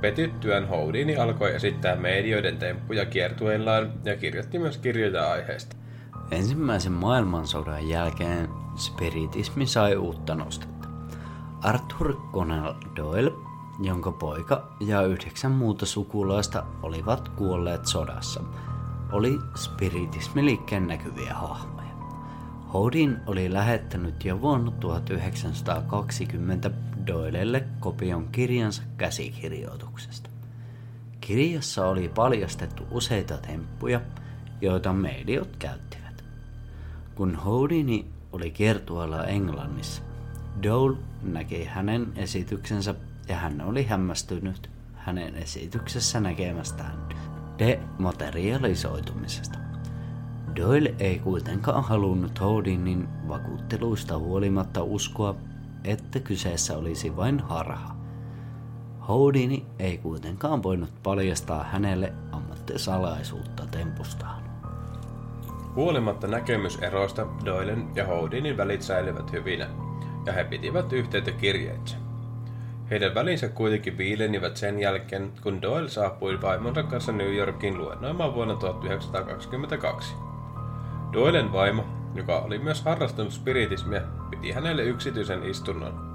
Petyttyään 0.00 0.68
Houdini 0.68 1.16
alkoi 1.16 1.54
esittää 1.54 1.96
medioiden 1.96 2.56
temppuja 2.56 3.06
kiertueillaan 3.06 3.92
ja 4.04 4.16
kirjoitti 4.16 4.58
myös 4.58 4.78
kirjoja 4.78 5.30
aiheesta. 5.30 5.77
Ensimmäisen 6.30 6.92
maailmansodan 6.92 7.88
jälkeen 7.88 8.48
spiritismi 8.76 9.66
sai 9.66 9.96
uutta 9.96 10.34
nostetta. 10.34 10.88
Arthur 11.62 12.16
Conan 12.32 12.76
Doyle, 12.96 13.32
jonka 13.82 14.12
poika 14.12 14.68
ja 14.80 15.02
yhdeksän 15.02 15.52
muuta 15.52 15.86
sukulaista 15.86 16.64
olivat 16.82 17.28
kuolleet 17.28 17.86
sodassa, 17.86 18.40
oli 19.12 19.38
spiritismiliikkeen 19.54 20.86
näkyviä 20.86 21.34
hahmoja. 21.34 21.88
Houdin 22.72 23.16
oli 23.26 23.52
lähettänyt 23.52 24.24
jo 24.24 24.40
vuonna 24.40 24.70
1920 24.70 26.70
Doylelle 27.06 27.64
kopion 27.80 28.28
kirjansa 28.28 28.82
käsikirjoituksesta. 28.96 30.30
Kirjassa 31.20 31.86
oli 31.86 32.08
paljastettu 32.08 32.82
useita 32.90 33.38
temppuja, 33.38 34.00
joita 34.60 34.92
mediot 34.92 35.56
käyttivät. 35.56 36.07
Kun 37.18 37.36
Houdini 37.36 38.06
oli 38.32 38.50
kiertueella 38.50 39.24
Englannissa, 39.24 40.02
Dole 40.62 40.96
näki 41.22 41.64
hänen 41.64 42.12
esityksensä 42.16 42.94
ja 43.28 43.36
hän 43.36 43.60
oli 43.60 43.84
hämmästynyt 43.84 44.70
hänen 44.94 45.34
esityksessä 45.34 46.20
näkemästään 46.20 47.08
dematerialisoitumisesta. 47.58 49.58
Doyle 50.56 50.94
ei 50.98 51.18
kuitenkaan 51.18 51.84
halunnut 51.84 52.40
Houdinin 52.40 53.08
vakuutteluista 53.28 54.18
huolimatta 54.18 54.82
uskoa, 54.82 55.34
että 55.84 56.20
kyseessä 56.20 56.76
olisi 56.76 57.16
vain 57.16 57.40
harha. 57.40 57.96
Houdini 59.08 59.66
ei 59.78 59.98
kuitenkaan 59.98 60.62
voinut 60.62 61.02
paljastaa 61.02 61.64
hänelle 61.64 62.12
ammattisalaisuutta 62.32 63.66
tempustaan. 63.66 64.47
Huolimatta 65.74 66.26
näkemyseroista 66.26 67.26
Doylen 67.44 67.88
ja 67.94 68.06
Houdinin 68.06 68.56
välit 68.56 68.82
säilyvät 68.82 69.32
hyvinä, 69.32 69.66
ja 70.26 70.32
he 70.32 70.44
pitivät 70.44 70.92
yhteyttä 70.92 71.30
kirjeitse. 71.30 71.96
Heidän 72.90 73.14
välinsä 73.14 73.48
kuitenkin 73.48 73.98
viilenivät 73.98 74.56
sen 74.56 74.80
jälkeen, 74.80 75.32
kun 75.42 75.62
Doyle 75.62 75.88
saapui 75.88 76.40
vaimonsa 76.40 76.82
kanssa 76.82 77.12
New 77.12 77.34
Yorkiin 77.34 77.78
luennoimaan 77.78 78.34
vuonna 78.34 78.54
1922. 78.54 80.14
Doylen 81.12 81.52
vaimo, 81.52 81.84
joka 82.14 82.38
oli 82.38 82.58
myös 82.58 82.82
harrastanut 82.82 83.32
spiritismiä, 83.32 84.02
piti 84.30 84.52
hänelle 84.52 84.82
yksityisen 84.82 85.44
istunnon. 85.44 86.08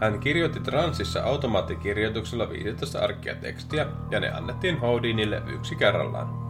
Hän 0.00 0.20
kirjoitti 0.20 0.60
transsissa 0.60 1.22
automaattikirjoituksella 1.22 2.50
15 2.50 2.98
arkkia 2.98 3.34
tekstiä, 3.34 3.86
ja 4.10 4.20
ne 4.20 4.30
annettiin 4.30 4.80
Houdinille 4.80 5.42
yksi 5.54 5.76
kerrallaan. 5.76 6.43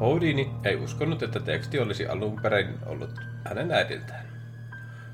Houdini 0.00 0.50
ei 0.64 0.76
uskonut, 0.76 1.22
että 1.22 1.40
teksti 1.40 1.80
olisi 1.80 2.06
alun 2.06 2.40
perin 2.42 2.78
ollut 2.86 3.10
hänen 3.44 3.72
äidiltään, 3.72 4.26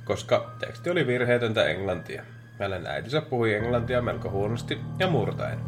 koska 0.04 0.50
teksti 0.58 0.90
oli 0.90 1.06
virheetöntä 1.06 1.64
englantia. 1.64 2.22
Hänen 2.58 2.86
äitinsä 2.86 3.20
puhui 3.20 3.54
englantia 3.54 4.02
melko 4.02 4.30
huonosti 4.30 4.80
ja 4.98 5.10
murtaen. 5.10 5.58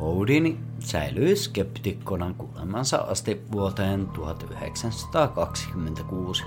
Houdini 0.00 0.60
säilyi 0.78 1.36
skeptikkona 1.36 2.34
kuolemansa 2.38 2.96
asti 2.96 3.42
vuoteen 3.52 4.06
1926. 4.06 6.44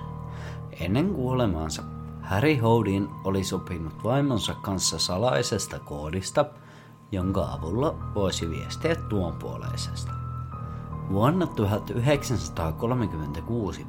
Ennen 0.80 1.14
kuolemaansa 1.14 1.84
Harry 2.22 2.56
Houdin 2.56 3.08
oli 3.24 3.44
sopinut 3.44 4.04
vaimonsa 4.04 4.54
kanssa 4.54 5.00
salaisesta 5.00 5.80
koodista, 5.80 6.46
jonka 7.12 7.46
avulla 7.46 7.96
voisi 8.16 8.50
viestiä 8.50 8.96
tuonpuoleisesta. 8.96 10.17
Vuonna 11.10 11.48
1936 11.48 13.86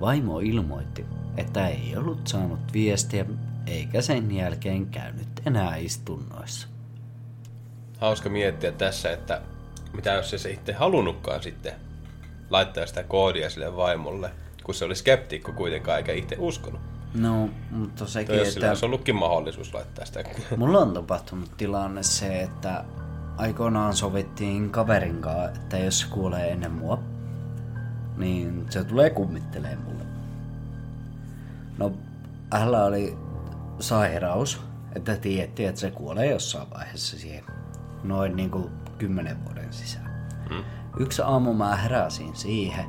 vaimo 0.00 0.40
ilmoitti, 0.40 1.04
että 1.36 1.68
ei 1.68 1.94
ollut 1.96 2.26
saanut 2.26 2.72
viestiä 2.72 3.26
eikä 3.66 4.02
sen 4.02 4.34
jälkeen 4.34 4.86
käynyt 4.86 5.28
enää 5.46 5.76
istunnoissa. 5.76 6.68
Hauska 7.98 8.28
miettiä 8.28 8.72
tässä, 8.72 9.12
että 9.12 9.42
mitä 9.92 10.12
jos 10.12 10.30
se, 10.30 10.38
se 10.38 10.50
itse 10.50 10.72
halunnutkaan 10.72 11.42
sitten 11.42 11.72
laittaa 12.50 12.86
sitä 12.86 13.02
koodia 13.02 13.50
sille 13.50 13.76
vaimolle, 13.76 14.30
kun 14.64 14.74
se 14.74 14.84
oli 14.84 14.94
skeptikko 14.94 15.52
kuitenkaan 15.52 15.98
eikä 15.98 16.12
itse 16.12 16.36
uskonut. 16.38 16.80
No, 17.14 17.48
mutta 17.70 18.06
sekin, 18.06 18.36
Jos 18.36 18.54
sillä 18.54 18.68
olisi 18.68 18.86
ollutkin 18.86 19.16
mahdollisuus 19.16 19.74
laittaa 19.74 20.04
sitä. 20.04 20.24
Mulla 20.56 20.78
on 20.78 20.94
tapahtunut 20.94 21.56
tilanne 21.56 22.02
se, 22.02 22.42
että 22.42 22.84
aikoinaan 23.36 23.94
sovittiin 23.94 24.70
kaverin 24.70 25.20
kanssa, 25.20 25.60
että 25.60 25.78
jos 25.78 26.00
se 26.00 26.06
kuolee 26.10 26.52
ennen 26.52 26.72
mua, 26.72 27.02
niin 28.16 28.66
se 28.70 28.84
tulee 28.84 29.10
kummittelee 29.10 29.76
mulle. 29.76 30.04
No, 31.78 31.92
hänellä 32.52 32.84
oli 32.84 33.18
sairaus, 33.80 34.60
että 34.94 35.16
tiettiin, 35.16 35.68
että 35.68 35.80
se 35.80 35.90
kuolee 35.90 36.30
jossain 36.30 36.70
vaiheessa 36.70 37.18
siihen 37.18 37.44
noin 38.04 38.36
niin 38.36 38.50
kuin 38.50 38.70
kymmenen 38.98 39.44
vuoden 39.44 39.72
sisään. 39.72 40.28
Hmm. 40.48 40.64
Yksi 40.98 41.22
aamu 41.22 41.54
mä 41.54 41.76
heräsin 41.76 42.36
siihen, 42.36 42.84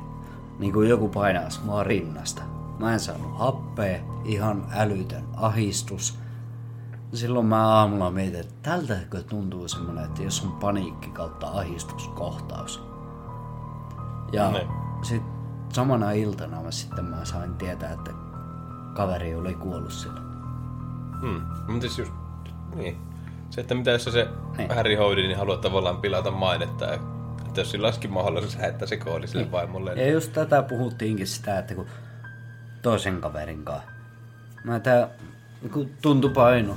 niin 0.58 0.72
kuin 0.72 0.88
joku 0.88 1.08
painaisi 1.08 1.60
mua 1.64 1.84
rinnasta. 1.84 2.42
Mä 2.78 2.92
en 2.92 3.00
saanut 3.00 3.38
happea, 3.38 3.98
ihan 4.24 4.66
älytön 4.76 5.24
ahistus. 5.36 6.18
Silloin 7.14 7.46
mä 7.46 7.66
aamulla 7.68 8.10
mietin, 8.10 8.40
että 8.40 8.54
tältäkö 8.70 9.22
tuntuu 9.22 9.68
semmonen, 9.68 10.04
että 10.04 10.22
jos 10.22 10.44
on 10.44 10.52
paniikki 10.52 11.10
kautta 11.10 11.46
ahistuskohtaus. 11.46 12.82
Ja 14.32 14.50
Ne. 14.50 14.66
sit 15.02 15.22
samana 15.72 16.12
iltana 16.12 16.62
mä 16.62 16.70
sitten 16.70 17.04
mä 17.04 17.24
sain 17.24 17.54
tietää, 17.54 17.92
että 17.92 18.10
kaveri 18.94 19.34
oli 19.34 19.54
kuollut 19.54 19.92
silloin. 19.92 20.26
Hmm. 21.20 21.42
Mutta 21.66 21.80
siis 21.80 21.98
just, 21.98 22.12
niin. 22.74 22.96
Se, 23.50 23.60
että 23.60 23.74
mitä 23.74 23.90
jos 23.90 24.04
se 24.04 24.28
Niin. 24.58 24.74
Harry 24.74 24.94
Houdini 24.96 25.28
niin 25.28 25.38
haluaa 25.38 25.56
tavallaan 25.58 25.96
pilata 25.96 26.30
mainetta, 26.30 26.84
ja 26.84 26.98
että 27.46 27.60
jos 27.60 27.70
sillä 27.70 27.86
olisikin 27.86 28.12
mahdollisuus 28.12 28.56
lähettää 28.56 28.88
se 28.88 28.96
koodi 28.96 29.26
sille 29.26 29.42
Niin. 29.42 29.52
vaimolle. 29.52 29.92
Ja 29.94 30.10
just 30.12 30.32
tätä 30.32 30.62
puhuttiinkin 30.62 31.26
sitä, 31.26 31.58
että 31.58 31.74
kun 31.74 31.86
toisen 32.82 33.20
kaverin 33.20 33.64
kanssa. 33.64 33.88
Mä 34.64 34.80
tää, 34.80 35.08
kun 35.72 35.90
tuntui 36.02 36.30
paino 36.30 36.76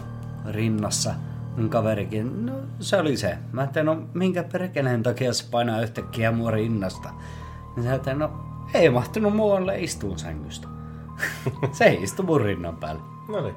rinnassa, 0.50 1.14
niin 1.58 1.70
kaverikin, 1.70 2.46
no 2.46 2.54
se 2.80 2.98
oli 2.98 3.18
se. 3.18 3.38
Mä 3.52 3.62
ajattelin, 3.62 3.86
no 3.86 4.02
minkä 4.14 4.44
perkeleen 4.44 5.04
takia 5.04 5.34
se 5.34 5.46
painaa 5.52 5.82
yhtäkkiä 5.82 6.32
mua 6.32 6.52
rinnasta. 6.52 7.10
Niin 7.76 7.84
sä 7.84 7.90
ajattelin, 7.90 8.20
no 8.20 8.32
ei 8.74 8.90
mahtunut 8.90 9.36
muualle 9.36 9.80
istuun 9.80 10.20
sängystä. 10.20 10.68
se 11.72 11.86
ei 11.86 12.04
istu 12.04 12.24
mun 12.24 12.42
rinnan 12.42 12.78
päällä. 12.78 13.02
No 13.28 13.42
niin. 13.42 13.56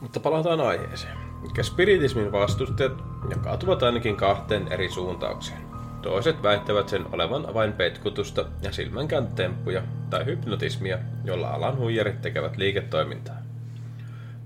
Mutta 0.00 0.20
palataan 0.20 0.60
aiheeseen. 0.60 1.18
Mikä 1.42 1.62
spiritismin 1.62 2.32
vastustajat 2.32 3.04
jakautuvat 3.30 3.82
ainakin 3.82 4.16
kahteen 4.16 4.68
eri 4.68 4.90
suuntaukseen. 4.90 5.58
Toiset 6.02 6.42
väittävät 6.42 6.88
sen 6.88 7.06
olevan 7.12 7.54
vain 7.54 7.72
petkutusta 7.72 8.44
ja 8.62 8.72
silmänkääntemppuja 8.72 9.82
tai 10.10 10.24
hypnotismia, 10.24 10.98
jolla 11.24 11.50
alan 11.50 11.78
huijarit 11.78 12.20
tekevät 12.20 12.56
liiketoimintaa. 12.56 13.41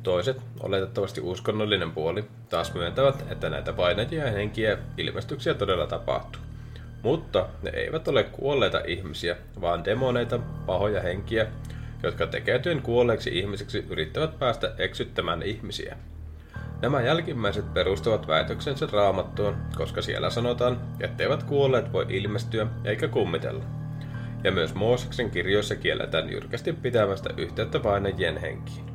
Toiset, 0.07 0.41
oletettavasti 0.61 1.21
uskonnollinen 1.21 1.91
puoli, 1.93 2.25
taas 2.49 2.75
myöntävät, 2.75 3.25
että 3.31 3.51
näitä 3.51 3.73
painajia 3.73 4.25
ja 4.25 4.33
henkiä 4.33 4.79
ilmestyksiä 4.97 5.55
todella 5.55 5.87
tapahtuu. 5.87 6.43
Mutta 7.03 7.49
ne 7.63 7.71
eivät 7.71 8.09
ole 8.09 8.25
kuolleita 8.25 8.81
ihmisiä, 8.87 9.37
vaan 9.61 9.85
demoneita, 9.85 10.39
pahoja 10.67 11.01
henkiä, 11.01 11.47
jotka 12.03 12.27
tekeytyen 12.27 12.83
kuolleeksi 12.83 13.39
ihmisiksi 13.39 13.85
yrittävät 13.91 14.39
päästä 14.39 14.75
eksyttämään 14.79 15.43
ihmisiä. 15.43 15.97
Nämä 16.83 17.03
jälkimmäiset 17.03 17.75
perustavat 17.75 18.29
väitöksensä 18.29 18.89
raamattuun, 18.93 19.57
koska 19.77 20.03
siellä 20.03 20.31
sanotaan, 20.31 20.81
etteivät 21.01 21.43
kuolleet 21.43 21.93
voi 21.93 22.07
ilmestyä 22.09 22.67
eikä 22.85 23.09
kummitella. 23.09 23.65
Ja 24.45 24.53
myös 24.53 24.75
Mooseksen 24.75 25.31
kirjoissa 25.31 25.77
kielletään 25.77 26.31
jyrkästi 26.31 26.73
pitämästä 26.73 27.31
yhteyttä 27.37 27.81
painajien 27.81 28.37
henkiin. 28.37 28.86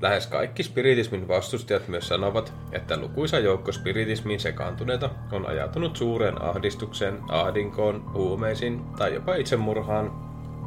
Lähes 0.00 0.26
kaikki 0.26 0.62
spiritismin 0.62 1.28
vastustajat 1.28 1.88
myös 1.88 2.08
sanovat, 2.08 2.52
että 2.72 2.96
lukuisa 2.96 3.38
joukko 3.38 3.72
spiritismiin 3.72 4.40
sekaantuneita 4.40 5.10
on 5.32 5.46
ajautunut 5.46 5.96
suureen 5.96 6.42
ahdistukseen, 6.42 7.18
ahdinkoon, 7.28 8.12
huumeisiin 8.12 8.84
tai 8.98 9.14
jopa 9.14 9.34
itsemurhaan 9.34 10.12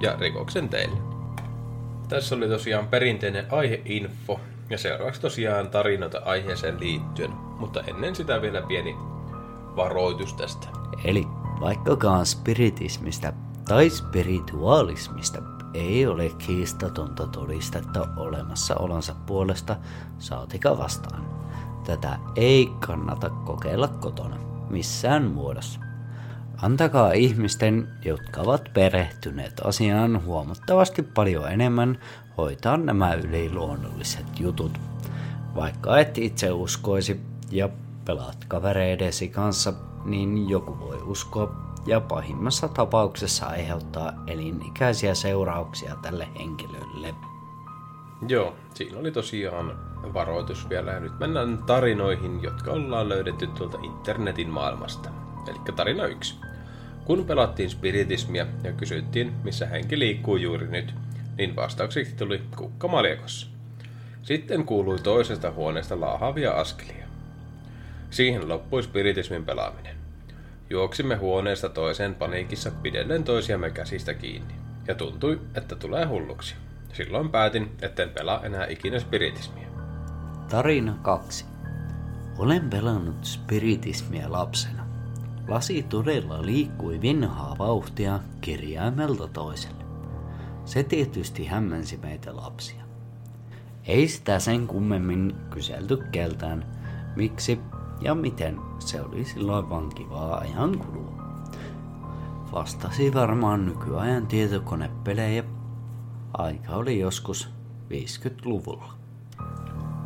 ja 0.02 0.15
rikoksen 0.19 0.69
teille. 0.69 0.98
Tässä 2.10 2.36
oli 2.36 2.48
tosiaan 2.48 2.88
perinteinen 2.88 3.46
aiheinfo 3.52 4.39
ja 4.69 4.78
seuraavaksi 4.78 5.22
tosiaan 5.22 5.69
tarinoita 5.69 6.22
aiheeseen 6.26 6.80
liittyen, 6.80 7.32
mutta 7.32 7.84
ennen 7.88 8.15
sitä 8.15 8.41
vielä 8.41 8.62
pieni 8.62 8.96
varoitus 9.76 10.34
tästä. 10.34 10.67
Eli 11.06 11.24
vaikkakaan 11.60 12.26
spiritismistä 12.26 13.34
tai 13.67 13.89
spirituaalismista 13.89 15.41
ei 15.73 16.07
ole 16.07 16.29
kiistatonta 16.29 17.27
todistetta 17.27 18.07
olemassaolonsa 18.17 19.15
puolesta 19.25 19.75
saatika 20.19 20.77
vastaan. 20.77 21.25
Tätä 21.86 22.19
ei 22.36 22.69
kannata 22.79 23.29
kokeilla 23.29 23.88
kotona 23.88 24.38
missään 24.69 25.31
muodossa. 25.31 25.79
Antakaa 26.62 27.12
ihmisten, 27.12 27.88
jotka 28.05 28.41
ovat 28.41 28.69
perehtyneet 28.73 29.62
asiaan 29.63 30.25
huomattavasti 30.25 31.03
paljon 31.03 31.51
enemmän, 31.51 31.99
hoitaa 32.38 32.77
nämä 32.77 33.13
yliluonnolliset 33.13 34.39
jutut. 34.39 34.79
Vaikka 35.55 35.99
et 35.99 36.17
itse 36.17 36.51
uskoisi 36.51 37.21
ja 37.51 37.69
pelaat 38.05 38.45
kavereidesi 38.47 39.27
kanssa, 39.27 39.73
niin 40.05 40.49
joku 40.49 40.79
voi 40.79 41.01
uskoa 41.01 41.72
ja 41.86 42.02
pahimmassa 42.02 42.67
tapauksessa 42.67 43.46
aiheuttaa 43.46 44.13
elinikäisiä 44.28 45.13
seurauksia 45.13 45.96
tälle 46.02 46.28
henkilölle. 46.39 47.15
Joo, 48.28 48.56
siinä 48.74 49.00
oli 49.00 49.12
tosiaan 49.12 49.78
varoitus 50.13 50.69
vielä 50.69 50.91
ja 50.91 51.00
nyt 51.00 51.19
mennään 51.19 51.58
tarinoihin, 51.58 52.43
jotka 52.43 52.72
ollaan 52.72 53.10
löydetty 53.10 53.48
tuolta 53.48 53.78
internetin 53.84 54.50
maailmasta. 54.50 55.10
Eli 55.48 55.60
tarina 55.76 56.06
yksi. 56.06 56.36
Kun 57.06 57.26
pelattiin 57.26 57.69
spiritismia 57.69 58.46
ja 58.63 58.72
kysyttiin, 58.72 59.34
missä 59.43 59.65
henki 59.65 60.00
liikkuu 60.00 60.38
juuri 60.38 60.67
nyt, 60.67 60.96
niin 61.38 61.56
vastaukseksi 61.56 62.15
tuli 62.15 62.41
kukka 62.58 62.88
maljakossa. 62.88 63.48
Sitten 64.22 64.65
kuului 64.65 65.00
toisesta 65.00 65.52
huoneesta 65.52 66.00
laahavia 66.00 66.52
askelia. 66.52 67.06
Siihen 68.10 68.50
loppui 68.50 68.84
spiritismin 68.84 69.46
pelaaminen. 69.46 69.92
Juoksimme 70.69 71.15
huoneesta 71.15 71.69
toiseen 71.69 72.15
paniikissa 72.15 72.71
pidellen 72.71 73.23
toisiamme 73.23 73.69
käsistä 73.69 74.13
kiinni, 74.13 74.54
ja 74.88 74.95
tuntui, 74.95 75.41
että 75.56 75.76
tulee 75.76 76.06
hulluksi. 76.06 76.56
Silloin 76.93 77.30
päätin, 77.30 77.71
etten 77.82 78.10
pelaa 78.10 78.43
enää 78.43 78.65
ikinä 78.65 78.99
spiritismia. 78.99 79.67
Tarina 80.49 80.97
2. 81.02 81.45
Olen 82.38 82.69
pelannut 82.69 83.26
spiritismia 83.26 84.32
lapsena. 84.32 84.86
Lasi 85.47 85.84
todella 85.84 86.45
liikkui 86.45 87.02
vinhaa 87.02 87.56
vauhtia 87.60 88.19
kirjaimelta 88.41 89.28
toiselle. 89.28 89.84
Se 90.65 90.84
tietysti 90.84 91.45
hämmensi 91.45 91.97
meitä 91.97 92.36
lapsia. 92.36 92.84
Ei 93.88 94.08
sitä 94.08 94.39
sen 94.39 94.67
kummemmin 94.67 95.36
kyselty 95.49 95.97
keltään, 96.12 96.65
miksi 97.15 97.60
ja 98.01 98.15
miten 98.15 98.60
se 98.79 99.01
oli 99.01 99.25
silloin 99.25 99.69
vaan 99.69 99.89
kivaa 99.89 100.38
ajankulua. 100.38 101.23
Vastasi 102.51 103.13
varmaan 103.13 103.65
nykyajan 103.65 104.27
tietokonepelejä. 104.27 105.43
Aika 106.34 106.75
oli 106.75 106.99
joskus 106.99 107.49
50-luvulla. 107.89 108.93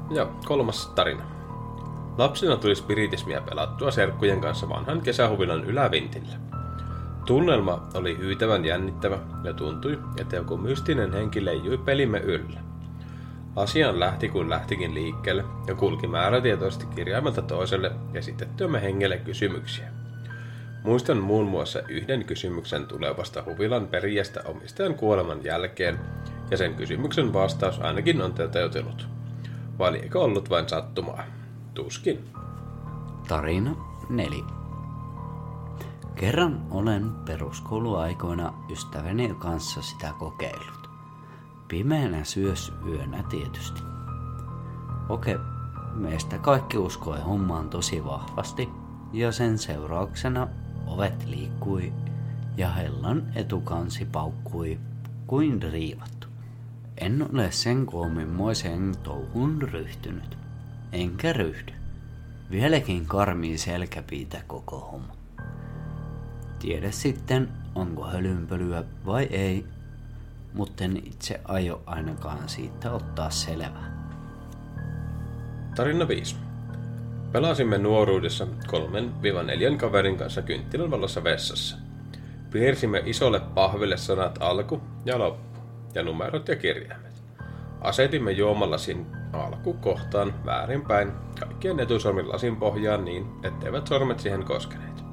Joo, 0.09 0.31
kolmas 0.45 0.87
tarina. 0.95 1.23
Lapsena 2.17 2.57
tuli 2.57 2.75
spiritismia 2.75 3.41
pelattua 3.41 3.91
serkkujen 3.91 4.41
kanssa 4.41 4.69
vanhan 4.69 5.01
kesähuvilan 5.01 5.63
ylävintillä. 5.63 6.33
Tunnelma 7.25 7.87
oli 7.93 8.17
hyytävän 8.17 8.65
jännittävä 8.65 9.19
ja 9.43 9.53
tuntui, 9.53 9.99
että 10.17 10.35
joku 10.35 10.57
mystinen 10.57 11.13
henki 11.13 11.45
leijui 11.45 11.77
pelimme 11.77 12.19
yllä. 12.19 12.66
Asian 13.57 13.99
lähti 13.99 14.29
kuin 14.29 14.49
lähtikin 14.49 14.93
liikkeelle 14.93 15.45
ja 15.67 15.75
kulki 15.75 16.07
määrätietoisesti 16.07 16.85
kirjaimelta 16.95 17.41
toiselle 17.41 17.91
esitettyämme 18.13 18.81
hengelle 18.81 19.17
kysymyksiä. 19.17 19.87
Muistan 20.83 21.17
muun 21.17 21.47
muassa 21.47 21.79
yhden 21.87 22.25
kysymyksen 22.25 22.85
tulevasta 22.85 23.43
huvilan 23.45 23.87
perijästä 23.87 24.41
omistajan 24.45 24.95
kuoleman 24.95 25.43
jälkeen, 25.43 25.99
ja 26.51 26.57
sen 26.57 26.75
kysymyksen 26.75 27.33
vastaus 27.33 27.79
ainakin 27.79 28.21
on 28.21 28.33
toteutunut. 28.33 29.07
Vai 29.79 29.95
eikö 29.95 30.21
ollut 30.21 30.49
vain 30.49 30.69
sattumaa? 30.69 31.23
Tuskin. 31.73 32.25
Tarina 33.27 33.75
4. 34.09 34.43
Kerran 36.15 36.61
olen 36.71 37.11
peruskouluaikoina 37.25 38.53
ystäväni 38.71 39.35
kanssa 39.39 39.81
sitä 39.81 40.13
kokeillut. 40.19 40.76
Pimeänä 41.67 42.23
syösyönä 42.23 43.23
tietysti. 43.29 43.81
Okei, 45.09 45.37
meistä 45.93 46.37
kaikki 46.37 46.77
uskoi 46.77 47.21
hommaan 47.21 47.69
tosi 47.69 48.05
vahvasti, 48.05 48.69
ja 49.13 49.31
sen 49.31 49.57
seurauksena 49.57 50.47
ovet 50.87 51.25
liikkui 51.25 51.93
ja 52.57 52.71
hellan 52.71 53.23
etukansi 53.35 54.05
paukkui 54.05 54.79
kuin 55.27 55.61
riivattu. 55.61 56.27
En 56.97 57.27
ole 57.33 57.51
sen 57.51 57.85
koomimmoiseen 57.85 58.95
touhun 59.03 59.61
ryhtynyt. 59.61 60.37
Enkä 60.91 61.33
ryhdy. 61.33 61.73
Vieläkin 62.51 63.05
karmii 63.05 63.57
selkäpiitä 63.57 64.41
koko 64.47 64.79
homma. 64.79 65.13
Tiedä 66.59 66.91
sitten, 66.91 67.49
onko 67.75 68.07
hölynpölyä 68.07 68.83
vai 69.05 69.23
ei, 69.23 69.65
mutta 70.57 70.83
en 70.83 70.97
itse 70.97 71.41
aio 71.45 71.81
ainakaan 71.85 72.49
siitä 72.49 72.91
ottaa 72.91 73.29
selvää. 73.29 73.97
Tarina 75.75 76.07
5. 76.07 76.35
Pelasimme 77.31 77.77
nuoruudessa 77.77 78.47
kolmen 78.67 79.21
viiva 79.21 79.43
neljän 79.43 79.77
kaverin 79.77 80.17
kanssa 80.17 80.41
kynttilän 80.41 80.91
valossa 80.91 81.23
vessassa. 81.23 81.77
Piirsimme 82.51 83.03
isolle 83.05 83.39
pahville 83.39 83.97
sanat 83.97 84.37
alku 84.39 84.81
ja 85.05 85.19
loppu, 85.19 85.59
ja 85.95 86.03
numerot 86.03 86.47
ja 86.47 86.55
kirjaimet. 86.55 87.23
Asetimme 87.81 88.31
juomalasin 88.31 89.05
alkukohtaan 89.33 90.33
väärinpäin 90.45 91.11
kaikkien 91.39 91.79
etusormin 91.79 92.29
lasin 92.29 92.55
pohjaan 92.55 93.05
niin, 93.05 93.25
etteivät 93.43 93.87
sormet 93.87 94.19
siihen 94.19 94.43
koskeneet. 94.43 95.03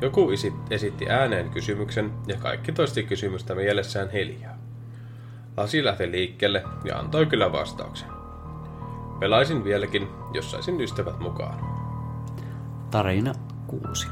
Joku 0.00 0.30
esitti 0.70 1.10
ääneen 1.10 1.50
kysymyksen 1.50 2.12
ja 2.26 2.36
kaikki 2.36 2.72
toisti 2.72 3.02
kysymystä 3.02 3.54
mielessään 3.54 4.10
hiljaa. 4.10 4.59
Lasi 5.56 5.84
lähti 5.84 6.10
liikkeelle 6.10 6.64
ja 6.84 6.98
antoi 6.98 7.26
kyllä 7.26 7.52
vastauksen. 7.52 8.08
Pelaisin 9.20 9.64
vieläkin, 9.64 10.08
jos 10.32 10.50
saisin 10.50 10.80
ystävät 10.80 11.18
mukaan. 11.18 11.58
Tarina 12.90 13.32
6. 13.66 14.08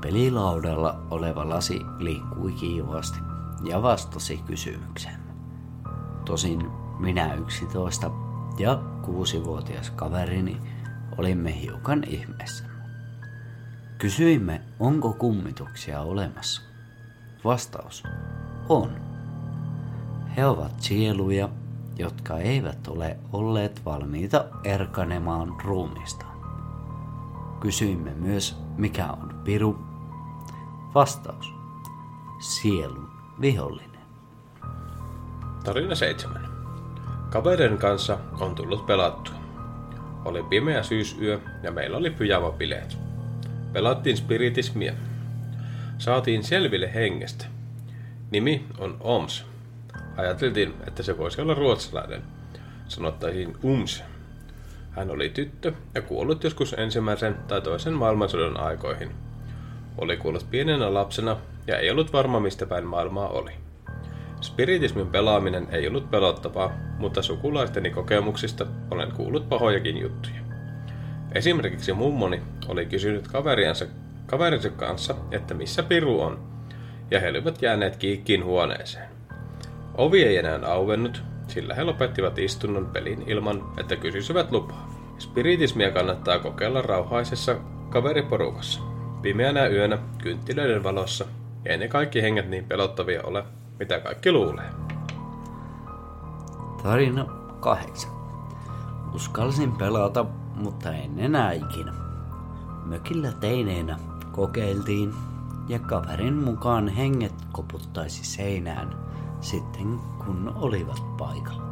Pelilaudalla 0.00 1.00
oleva 1.10 1.48
lasi 1.48 1.80
liikkui 1.98 2.52
kiivaasti 2.52 3.18
ja 3.64 3.82
vastasi 3.82 4.36
kysymykseen. 4.46 5.20
Tosin 6.24 6.70
minä 6.98 7.34
11 7.34 8.10
ja 8.58 8.82
kuusivuotias 9.02 9.90
kaverini 9.90 10.60
olimme 11.18 11.60
hiukan 11.60 12.04
ihmeessä. 12.04 12.64
Kysyimme, 13.98 14.60
onko 14.80 15.12
kummituksia 15.12 16.00
olemassa. 16.00 16.62
Vastaus 17.44 18.02
on. 18.68 19.05
He 20.36 20.46
ovat 20.46 20.80
sieluja, 20.80 21.48
jotka 21.98 22.38
eivät 22.38 22.88
ole 22.88 23.16
olleet 23.32 23.84
valmiita 23.84 24.44
erkanemaan 24.64 25.56
ruumistaan. 25.64 26.36
Kysyimme 27.60 28.14
myös, 28.14 28.56
mikä 28.76 29.06
on 29.06 29.40
piru. 29.44 29.78
Vastaus. 30.94 31.54
Sielun 32.40 33.08
vihollinen. 33.40 34.00
Tarina 35.64 35.94
7. 35.94 36.48
Kaverin 37.30 37.78
kanssa 37.78 38.18
on 38.40 38.54
tullut 38.54 38.86
pelattua. 38.86 39.34
Oli 40.24 40.42
pimeä 40.42 40.82
syysyö 40.82 41.40
ja 41.62 41.72
meillä 41.72 41.96
oli 41.96 42.10
pyjama-bileet. 42.10 42.98
Pelattiin 43.72 44.16
spiritismia. 44.16 44.92
Saatiin 45.98 46.44
selville 46.44 46.94
hengestä. 46.94 47.46
Nimi 48.30 48.66
on 48.78 48.96
Oms. 49.00 49.55
Ajateltiin, 50.16 50.74
että 50.86 51.02
se 51.02 51.18
voisi 51.18 51.40
olla 51.40 51.54
ruotsalainen. 51.54 52.22
Sanottaisiin 52.88 53.56
Ums. 53.64 54.04
Hän 54.90 55.10
oli 55.10 55.28
tyttö 55.28 55.72
ja 55.94 56.02
kuollut 56.02 56.44
joskus 56.44 56.74
ensimmäisen 56.78 57.34
tai 57.48 57.60
toisen 57.60 57.92
maailmansodan 57.92 58.60
aikoihin. 58.60 59.10
Oli 59.98 60.16
kuollut 60.16 60.50
pienenä 60.50 60.94
lapsena 60.94 61.36
ja 61.66 61.78
ei 61.78 61.90
ollut 61.90 62.12
varma 62.12 62.40
mistä 62.40 62.66
päin 62.66 62.86
maailmaa 62.86 63.28
oli. 63.28 63.52
Spiritismin 64.40 65.06
pelaaminen 65.06 65.68
ei 65.70 65.88
ollut 65.88 66.10
pelottavaa, 66.10 66.72
mutta 66.98 67.22
sukulaisteni 67.22 67.90
kokemuksista 67.90 68.66
olen 68.90 69.12
kuullut 69.12 69.48
pahojakin 69.48 69.98
juttuja. 69.98 70.36
Esimerkiksi 71.32 71.92
mummoni 71.92 72.42
oli 72.68 72.86
kysynyt 72.86 73.28
kaveriansa, 73.28 73.86
kaverinsa 74.26 74.70
kanssa, 74.70 75.14
että 75.30 75.54
missä 75.54 75.82
Piru 75.82 76.20
on, 76.20 76.38
ja 77.10 77.20
he 77.20 77.28
olivat 77.30 77.62
jääneet 77.62 77.96
kiikkiin 77.96 78.44
huoneeseen. 78.44 79.15
Ovi 79.96 80.22
ei 80.22 80.36
enää 80.36 80.60
auennut, 80.66 81.22
sillä 81.48 81.74
he 81.74 81.84
lopettivat 81.84 82.38
istunnon 82.38 82.86
pelin 82.86 83.22
ilman, 83.26 83.62
että 83.78 83.96
kysyisivät 83.96 84.52
lupaa. 84.52 84.88
Spiritismia 85.18 85.90
kannattaa 85.90 86.38
kokeilla 86.38 86.82
rauhaisessa 86.82 87.56
kaveriporukassa. 87.90 88.80
Pimeänä 89.22 89.66
yönä, 89.66 89.98
kynttilöiden 90.22 90.82
valossa, 90.82 91.24
ei 91.64 91.78
ne 91.78 91.88
kaikki 91.88 92.22
henget 92.22 92.48
niin 92.48 92.64
pelottavia 92.64 93.22
ole, 93.24 93.44
mitä 93.78 94.00
kaikki 94.00 94.32
luulee. 94.32 94.70
Tarina 96.82 97.24
8. 97.60 98.10
Uskalsin 99.14 99.72
pelata, 99.72 100.26
mutta 100.54 100.92
en 100.92 101.18
enää 101.18 101.52
ikinä. 101.52 101.92
Mökillä 102.84 103.32
teineenä 103.32 103.98
kokeiltiin 104.32 105.14
ja 105.68 105.78
kaverin 105.78 106.34
mukaan 106.34 106.88
henget 106.88 107.34
koputtaisi 107.52 108.24
seinään 108.24 109.05
sitten 109.46 109.98
kun 110.24 110.52
olivat 110.56 111.16
paikalla. 111.16 111.62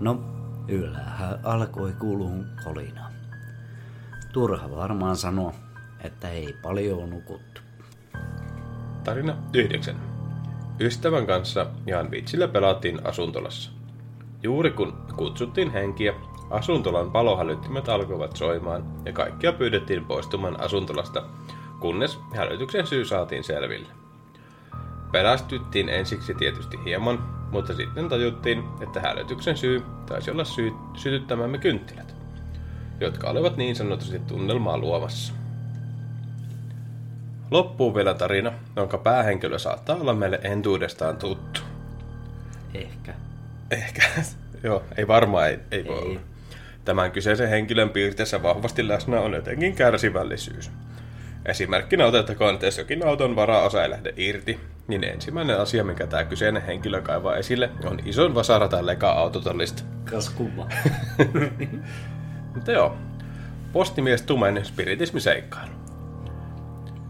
No, 0.00 0.20
ylhäällä 0.68 1.38
alkoi 1.42 1.92
kuulua 1.92 2.30
kolina. 2.64 3.10
Turha 4.32 4.70
varmaan 4.70 5.16
sanoa, 5.16 5.52
että 6.00 6.30
ei 6.30 6.56
paljon 6.62 7.10
nukuttu. 7.10 7.60
Tarina 9.04 9.36
9. 9.54 9.96
Ystävän 10.80 11.26
kanssa 11.26 11.66
ihan 11.86 12.10
vitsillä 12.10 12.48
pelattiin 12.48 13.06
asuntolassa. 13.06 13.70
Juuri 14.42 14.70
kun 14.70 14.92
kutsuttiin 15.16 15.70
henkiä, 15.72 16.14
asuntolan 16.50 17.10
palohälyttimet 17.10 17.88
alkoivat 17.88 18.36
soimaan 18.36 18.84
ja 19.04 19.12
kaikkia 19.12 19.52
pyydettiin 19.52 20.04
poistumaan 20.04 20.60
asuntolasta, 20.60 21.24
kunnes 21.80 22.18
hälytyksen 22.34 22.86
syy 22.86 23.04
saatiin 23.04 23.44
selville. 23.44 24.03
Pelästyttiin 25.14 25.88
ensiksi 25.88 26.34
tietysti 26.34 26.78
hieman, 26.84 27.18
mutta 27.50 27.74
sitten 27.74 28.08
tajuttiin, 28.08 28.64
että 28.80 29.00
hälytyksen 29.00 29.56
syy 29.56 29.82
taisi 30.06 30.30
olla 30.30 30.44
syy 30.44 30.72
sytyttämämme 30.96 31.58
kynttilät, 31.58 32.14
jotka 33.00 33.30
olivat 33.30 33.56
niin 33.56 33.76
sanotusti 33.76 34.18
tunnelmaa 34.18 34.78
luomassa. 34.78 35.34
Loppuu 37.50 37.94
vielä 37.94 38.14
tarina, 38.14 38.52
jonka 38.76 38.98
päähenkilö 38.98 39.58
saattaa 39.58 39.96
olla 39.96 40.14
meille 40.14 40.40
entuudestaan 40.42 41.16
tuttu. 41.16 41.60
Ehkä. 42.74 43.14
Ehkä. 43.70 44.02
Joo, 44.64 44.82
ei 44.96 45.08
varmaan, 45.08 45.48
ei, 45.48 45.58
ei 45.70 45.84
voi 45.84 45.98
ei. 45.98 46.02
olla. 46.02 46.20
Tämän 46.84 47.12
kyseisen 47.12 47.48
henkilön 47.48 47.90
piirteessä 47.90 48.42
vahvasti 48.42 48.88
läsnä 48.88 49.20
on 49.20 49.32
jotenkin 49.32 49.76
kärsivällisyys. 49.76 50.70
Esimerkkinä 51.46 52.06
otettakoon, 52.06 52.54
että 52.54 52.66
jos 52.66 52.78
jokin 52.78 53.06
auton 53.06 53.36
varaosa 53.36 53.82
ei 53.82 53.90
lähde 53.90 54.14
irti, 54.16 54.73
niin 54.88 55.04
ensimmäinen 55.04 55.60
asia, 55.60 55.84
mikä 55.84 56.06
tämä 56.06 56.24
kyseinen 56.24 56.62
henkilö 56.62 57.02
kaivaa 57.02 57.36
esille, 57.36 57.70
on 57.84 57.98
ison 58.04 58.34
vasara 58.34 58.68
tai 58.68 58.86
leka 58.86 59.10
autotallista. 59.10 59.82
Kas 60.10 60.30
kumma. 60.30 60.68
Mutta 62.54 62.72
joo, 62.72 62.96
postimies 63.72 64.22
Tumen 64.22 64.64
spiritismiseikkailu. 64.64 65.72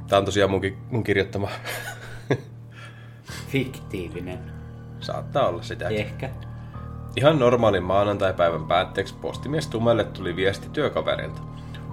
Tämä 0.09 0.19
on 0.19 0.25
tosiaan 0.25 0.51
mun, 0.51 0.61
mun 0.91 1.05
kirjoittama. 1.05 1.49
Fiktiivinen. 3.51 4.39
Saattaa 5.01 5.49
olla 5.49 5.63
sitä. 5.63 5.89
Ehkä. 5.89 6.31
Ihan 7.17 7.39
normaalin 7.39 7.83
maanantai-päivän 7.83 8.65
päätteeksi 8.65 9.15
postimies 9.15 9.67
Tumelle 9.67 10.05
tuli 10.05 10.37
viesti 10.37 10.69
työkaverilta. 10.73 11.41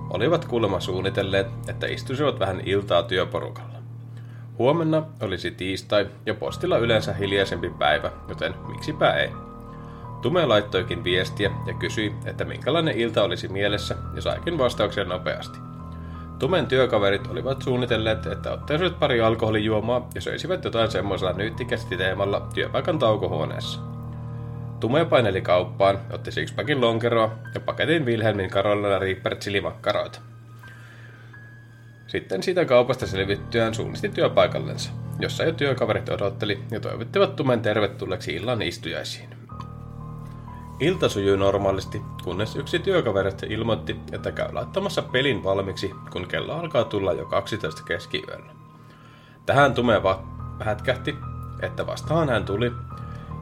Olivat 0.10 0.46
kuulemma 0.46 0.80
suunnitelleet, 0.80 1.48
että 1.67 1.88
istuisivat 1.88 2.39
vähän 2.39 2.62
iltaa 2.65 3.04
työporukalla. 3.04 3.71
Huomenna 4.62 5.04
olisi 5.21 5.52
tiistai 5.52 6.10
ja 6.26 6.34
postilla 6.34 6.78
yleensä 6.78 7.13
hiljaisempi 7.13 7.69
päivä, 7.69 8.12
joten 8.28 8.54
miksipä 8.67 9.13
ei. 9.13 9.30
Tume 10.21 10.45
laittoikin 10.45 11.04
viestiä 11.04 11.52
ja 11.65 11.74
kysyi, 11.74 12.13
että 12.26 12.45
minkälainen 12.45 12.97
ilta 12.97 13.24
olisi 13.24 13.47
mielessä 13.47 13.95
ja 14.15 14.21
saikin 14.21 14.58
vastauksen 14.58 15.10
nopeasti. 15.10 15.60
Tumen 16.39 16.67
työkaverit 16.67 17.28
olivat 17.28 17.62
suunnitelleet, 17.62 18.26
että 18.26 18.52
ottaisivat 18.52 19.00
pari 19.00 19.21
alkoholijuomaa 19.21 20.10
ja 20.15 20.21
söisivät 20.21 20.63
jotain 20.63 20.91
semmoisella 20.91 21.34
nyyttikästi 21.34 21.97
teemalla 21.97 22.47
työpaikan 22.54 23.00
taukohuoneessa. 23.00 23.80
Tume 24.80 25.06
paineli 25.06 25.41
kauppaan, 25.41 26.00
otti 26.13 26.32
sixpackin 26.32 26.82
lonkeroa 26.82 27.32
ja 27.54 27.60
paketin 27.60 28.06
Wilhelmin 28.06 28.50
Carolina 28.50 29.00
Reaper. 29.00 29.36
Sitten 32.12 32.43
siitä 32.43 32.65
kaupasta 32.65 33.08
selvittyään 33.08 33.74
suunnisti 33.74 34.10
työpaikallensa, 34.10 34.91
jossa 35.19 35.43
jo 35.43 35.52
työkaverit 35.52 36.10
odotteli 36.10 36.60
ja 36.71 36.80
toivottivat 36.80 37.36
Tumen 37.36 37.62
tervetulleeksi 37.62 38.36
illan 38.36 38.62
istujaisiin. 38.62 39.30
Ilta 40.80 41.10
sujui 41.10 41.38
normaalisti, 41.38 42.02
kunnes 42.24 42.56
yksi 42.56 42.80
työkaverista 42.80 43.45
ilmoitti, 43.50 43.95
että 44.12 44.32
käy 44.32 44.54
laittamassa 44.54 45.02
pelin 45.02 45.43
valmiiksi, 45.43 45.91
kun 46.12 46.28
kello 46.28 46.54
alkaa 46.54 46.84
tulla 46.84 47.13
jo 47.13 47.26
12 47.26 47.84
keskiyöllä. 47.84 48.54
Tähän 49.45 49.74
Tume 49.74 50.04
va- 50.04 50.24
hätkähti, 50.60 51.15
että 51.62 51.88
vastaan 51.88 52.30
hän 52.30 52.45
tuli, 52.45 52.71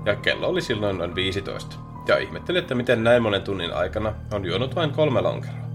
ja 0.06 0.16
kello 0.16 0.48
oli 0.48 0.62
silloin 0.62 0.98
noin 0.98 1.16
15, 1.16 1.76
ja 2.08 2.18
ihmetteli, 2.18 2.58
että 2.58 2.76
miten 2.76 3.04
näin 3.04 3.24
monen 3.24 3.42
tunnin 3.42 3.74
aikana 3.74 4.14
on 4.34 4.46
juonut 4.46 4.76
vain 4.76 4.92
kolme 4.92 5.22
lonkeroa. 5.22 5.69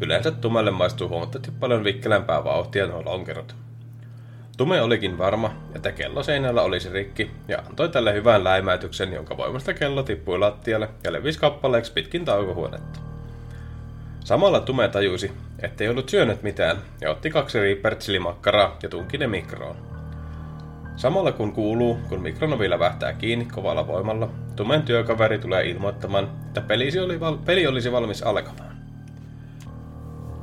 Yleensä 0.00 0.30
Tumelle 0.30 0.70
maistuu 0.70 1.08
huomattavasti 1.08 1.52
paljon 1.60 1.84
vikkelämpää 1.84 2.44
vauhtia 2.44 2.86
nuo 2.86 3.04
lonkerot. 3.04 3.54
Tume 4.56 4.82
olikin 4.82 5.18
varma, 5.18 5.52
että 5.74 5.92
kello 5.92 6.22
seinällä 6.22 6.62
olisi 6.62 6.88
rikki 6.88 7.30
ja 7.48 7.58
antoi 7.68 7.88
tälle 7.88 8.14
hyvän 8.14 8.44
läimäytyksen, 8.44 9.12
jonka 9.12 9.36
voimasta 9.36 9.74
kello 9.74 10.02
tippui 10.02 10.38
lattialle 10.38 10.88
ja 11.04 11.12
levisi 11.12 11.38
kappaleeksi 11.38 11.92
pitkin 11.92 12.24
taukohuonetta. 12.24 13.00
Samalla 14.24 14.60
Tume 14.60 14.88
tajusi, 14.88 15.32
ettei 15.58 15.88
ollut 15.88 16.08
syönyt 16.08 16.42
mitään 16.42 16.76
ja 17.00 17.10
otti 17.10 17.30
kaksi 17.30 17.60
riippertsilimakkaraa 17.60 18.76
ja 18.82 18.88
tunki 18.88 19.18
ne 19.18 19.26
mikroon. 19.26 19.76
Samalla 20.96 21.32
kun 21.32 21.52
kuuluu, 21.52 21.98
kun 22.08 22.20
mikronovi 22.20 22.70
lävähtää 22.70 23.12
kiinni 23.12 23.44
kovalla 23.44 23.86
voimalla, 23.86 24.28
Tumen 24.56 24.82
työkaveri 24.82 25.38
tulee 25.38 25.68
ilmoittamaan, 25.68 26.28
että 26.46 26.62
peli 27.46 27.66
olisi 27.66 27.92
valmis 27.92 28.22
alkamaan. 28.22 28.75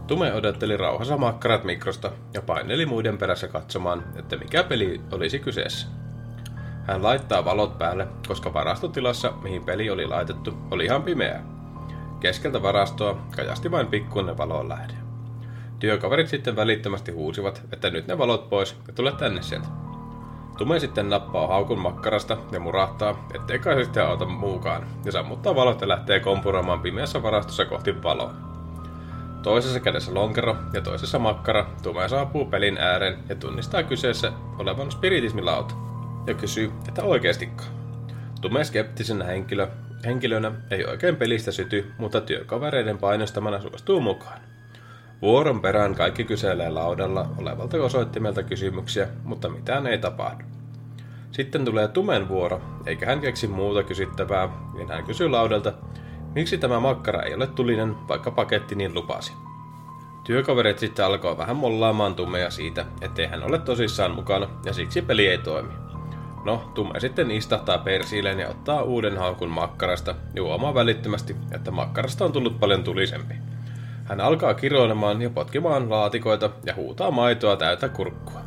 Tume 0.07 0.33
odotteli 0.33 0.77
rauhassa 0.77 1.17
makkarat 1.17 1.63
mikrosta 1.63 2.11
ja 2.33 2.41
paineli 2.41 2.85
muiden 2.85 3.17
perässä 3.17 3.47
katsomaan, 3.47 4.03
että 4.15 4.37
mikä 4.37 4.63
peli 4.63 5.01
olisi 5.11 5.39
kyseessä. 5.39 5.87
Hän 6.87 7.03
laittaa 7.03 7.45
valot 7.45 7.77
päälle, 7.77 8.07
koska 8.27 8.53
varastotilassa, 8.53 9.33
mihin 9.43 9.63
peli 9.63 9.89
oli 9.89 10.07
laitettu, 10.07 10.53
oli 10.71 10.85
ihan 10.85 11.03
pimeää. 11.03 11.43
Keskeltä 12.19 12.61
varastoa 12.61 13.17
kajasti 13.35 13.71
vain 13.71 13.87
pikkuinen 13.87 14.37
valon 14.37 14.69
lähde. 14.69 14.93
Työkaverit 15.79 16.27
sitten 16.27 16.55
välittömästi 16.55 17.11
huusivat, 17.11 17.61
että 17.71 17.89
nyt 17.89 18.07
ne 18.07 18.17
valot 18.17 18.49
pois 18.49 18.77
ja 18.87 18.93
tule 18.93 19.11
tänne 19.11 19.41
sieltä. 19.41 19.67
Tume 20.57 20.79
sitten 20.79 21.09
nappaa 21.09 21.47
haukun 21.47 21.79
makkarasta 21.79 22.37
ja 22.51 22.59
murahtaa, 22.59 23.27
ettei 23.35 23.59
kai 23.59 23.83
sitten 23.83 24.05
auta 24.05 24.25
muukaan, 24.25 24.87
ja 25.05 25.11
sammuttaa 25.11 25.55
valot 25.55 25.81
ja 25.81 25.87
lähtee 25.87 26.19
kompuramaan 26.19 26.79
pimeässä 26.79 27.23
varastossa 27.23 27.65
kohti 27.65 28.03
valoa. 28.03 28.52
Toisessa 29.43 29.79
kädessä 29.79 30.13
lonkero 30.13 30.55
ja 30.73 30.81
toisessa 30.81 31.19
makkara, 31.19 31.65
Tume 31.81 32.09
saapuu 32.09 32.45
pelin 32.45 32.77
ääreen 32.77 33.19
ja 33.29 33.35
tunnistaa 33.35 33.83
kyseessä 33.83 34.31
olevan 34.57 34.91
spiritismilauta 34.91 35.75
ja 36.27 36.33
kysyy, 36.33 36.71
että 36.87 37.03
oikeestikaan. 37.03 37.69
Tume 38.41 38.63
skeptisenä 38.63 39.25
henkilö, 39.25 39.67
henkilönä 40.05 40.51
ei 40.71 40.85
oikein 40.85 41.15
pelistä 41.15 41.51
syty, 41.51 41.91
mutta 41.97 42.21
työkavereiden 42.21 42.97
painostamana 42.97 43.61
suostuu 43.61 44.01
mukaan. 44.01 44.41
Vuoron 45.21 45.61
perään 45.61 45.95
kaikki 45.95 46.23
kyselee 46.23 46.69
laudalla 46.69 47.29
olevalta 47.37 47.77
osoittimelta 47.77 48.43
kysymyksiä, 48.43 49.07
mutta 49.23 49.49
mitään 49.49 49.87
ei 49.87 49.97
tapahdu. 49.97 50.43
Sitten 51.31 51.65
tulee 51.65 51.87
Tumen 51.87 52.29
vuoro, 52.29 52.61
eikä 52.85 53.05
hän 53.05 53.21
keksi 53.21 53.47
muuta 53.47 53.83
kysyttävää, 53.83 54.49
niin 54.73 54.89
hän 54.89 55.03
kysyy 55.03 55.29
laudalta, 55.29 55.73
miksi 56.35 56.57
tämä 56.57 56.79
makkara 56.79 57.21
ei 57.21 57.33
ole 57.33 57.47
tulinen, 57.47 58.07
vaikka 58.07 58.31
paketti 58.31 58.75
niin 58.75 58.93
lupasi. 58.93 59.33
Työkaverit 60.23 60.79
sitten 60.79 61.05
alkoi 61.05 61.37
vähän 61.37 61.55
mollaamaan 61.55 62.15
Tumea 62.15 62.49
siitä, 62.49 62.85
ettei 63.01 63.27
hän 63.27 63.43
ole 63.43 63.59
tosissaan 63.59 64.11
mukana, 64.11 64.49
ja 64.65 64.73
siksi 64.73 65.01
peli 65.01 65.27
ei 65.27 65.37
toimi. 65.37 65.73
No, 66.45 66.71
Tume 66.73 66.99
sitten 66.99 67.31
istahtaa 67.31 67.77
persiileen 67.77 68.39
ja 68.39 68.49
ottaa 68.49 68.81
uuden 68.81 69.17
haukun 69.17 69.49
makkarasta, 69.49 70.15
ja 70.35 70.43
huomaa 70.43 70.73
välittömästi, 70.73 71.35
että 71.51 71.71
makkarasta 71.71 72.25
on 72.25 72.31
tullut 72.31 72.59
paljon 72.59 72.83
tulisempi. 72.83 73.33
Hän 74.03 74.21
alkaa 74.21 74.53
kiroilemaan 74.53 75.21
ja 75.21 75.29
potkimaan 75.29 75.89
laatikoita 75.89 76.49
ja 76.65 76.75
huutaa 76.75 77.11
maitoa 77.11 77.55
täyttä 77.55 77.89
kurkkua. 77.89 78.39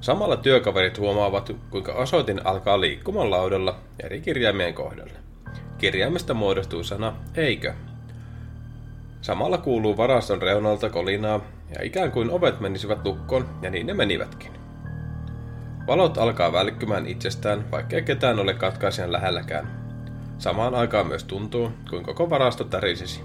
Samalla 0.00 0.36
työkaverit 0.36 0.98
huomaavat, 0.98 1.50
kuinka 1.70 1.92
osoitin 1.92 2.46
alkaa 2.46 2.80
liikkumaan 2.80 3.30
laudalla 3.30 3.76
eri 4.04 4.20
kirjaimien 4.20 4.74
kohdalle. 4.74 5.29
Kirjaimesta 5.80 6.34
muodostuu 6.34 6.84
sana 6.84 7.16
eikö. 7.34 7.74
Samalla 9.20 9.58
kuuluu 9.58 9.96
varaston 9.96 10.42
reunalta 10.42 10.90
kolinaa 10.90 11.40
ja 11.74 11.82
ikään 11.82 12.12
kuin 12.12 12.30
ovet 12.30 12.60
menisivät 12.60 13.04
lukkoon 13.04 13.48
ja 13.62 13.70
niin 13.70 13.86
ne 13.86 13.94
menivätkin. 13.94 14.52
Valot 15.86 16.18
alkaa 16.18 16.52
välkkymään 16.52 17.06
itsestään, 17.06 17.70
vaikkei 17.70 18.02
ketään 18.02 18.38
ole 18.38 18.54
katkaisijan 18.54 19.12
lähelläkään. 19.12 19.66
Samaan 20.38 20.74
aikaan 20.74 21.06
myös 21.06 21.24
tuntuu, 21.24 21.70
kuin 21.90 22.04
koko 22.04 22.30
varasto 22.30 22.64
tärisisi. 22.64 23.20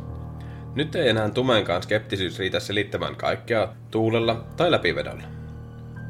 Nyt 0.76 0.96
ei 0.96 1.10
enää 1.10 1.30
tumeenkaan 1.30 1.84
skeptisyys 1.84 2.40
riitä 2.40 2.60
selittämään 2.60 3.16
kaikkea 3.16 3.68
tuulella 3.92 4.46
tai 4.58 4.72
läpivedolla. 4.72 5.24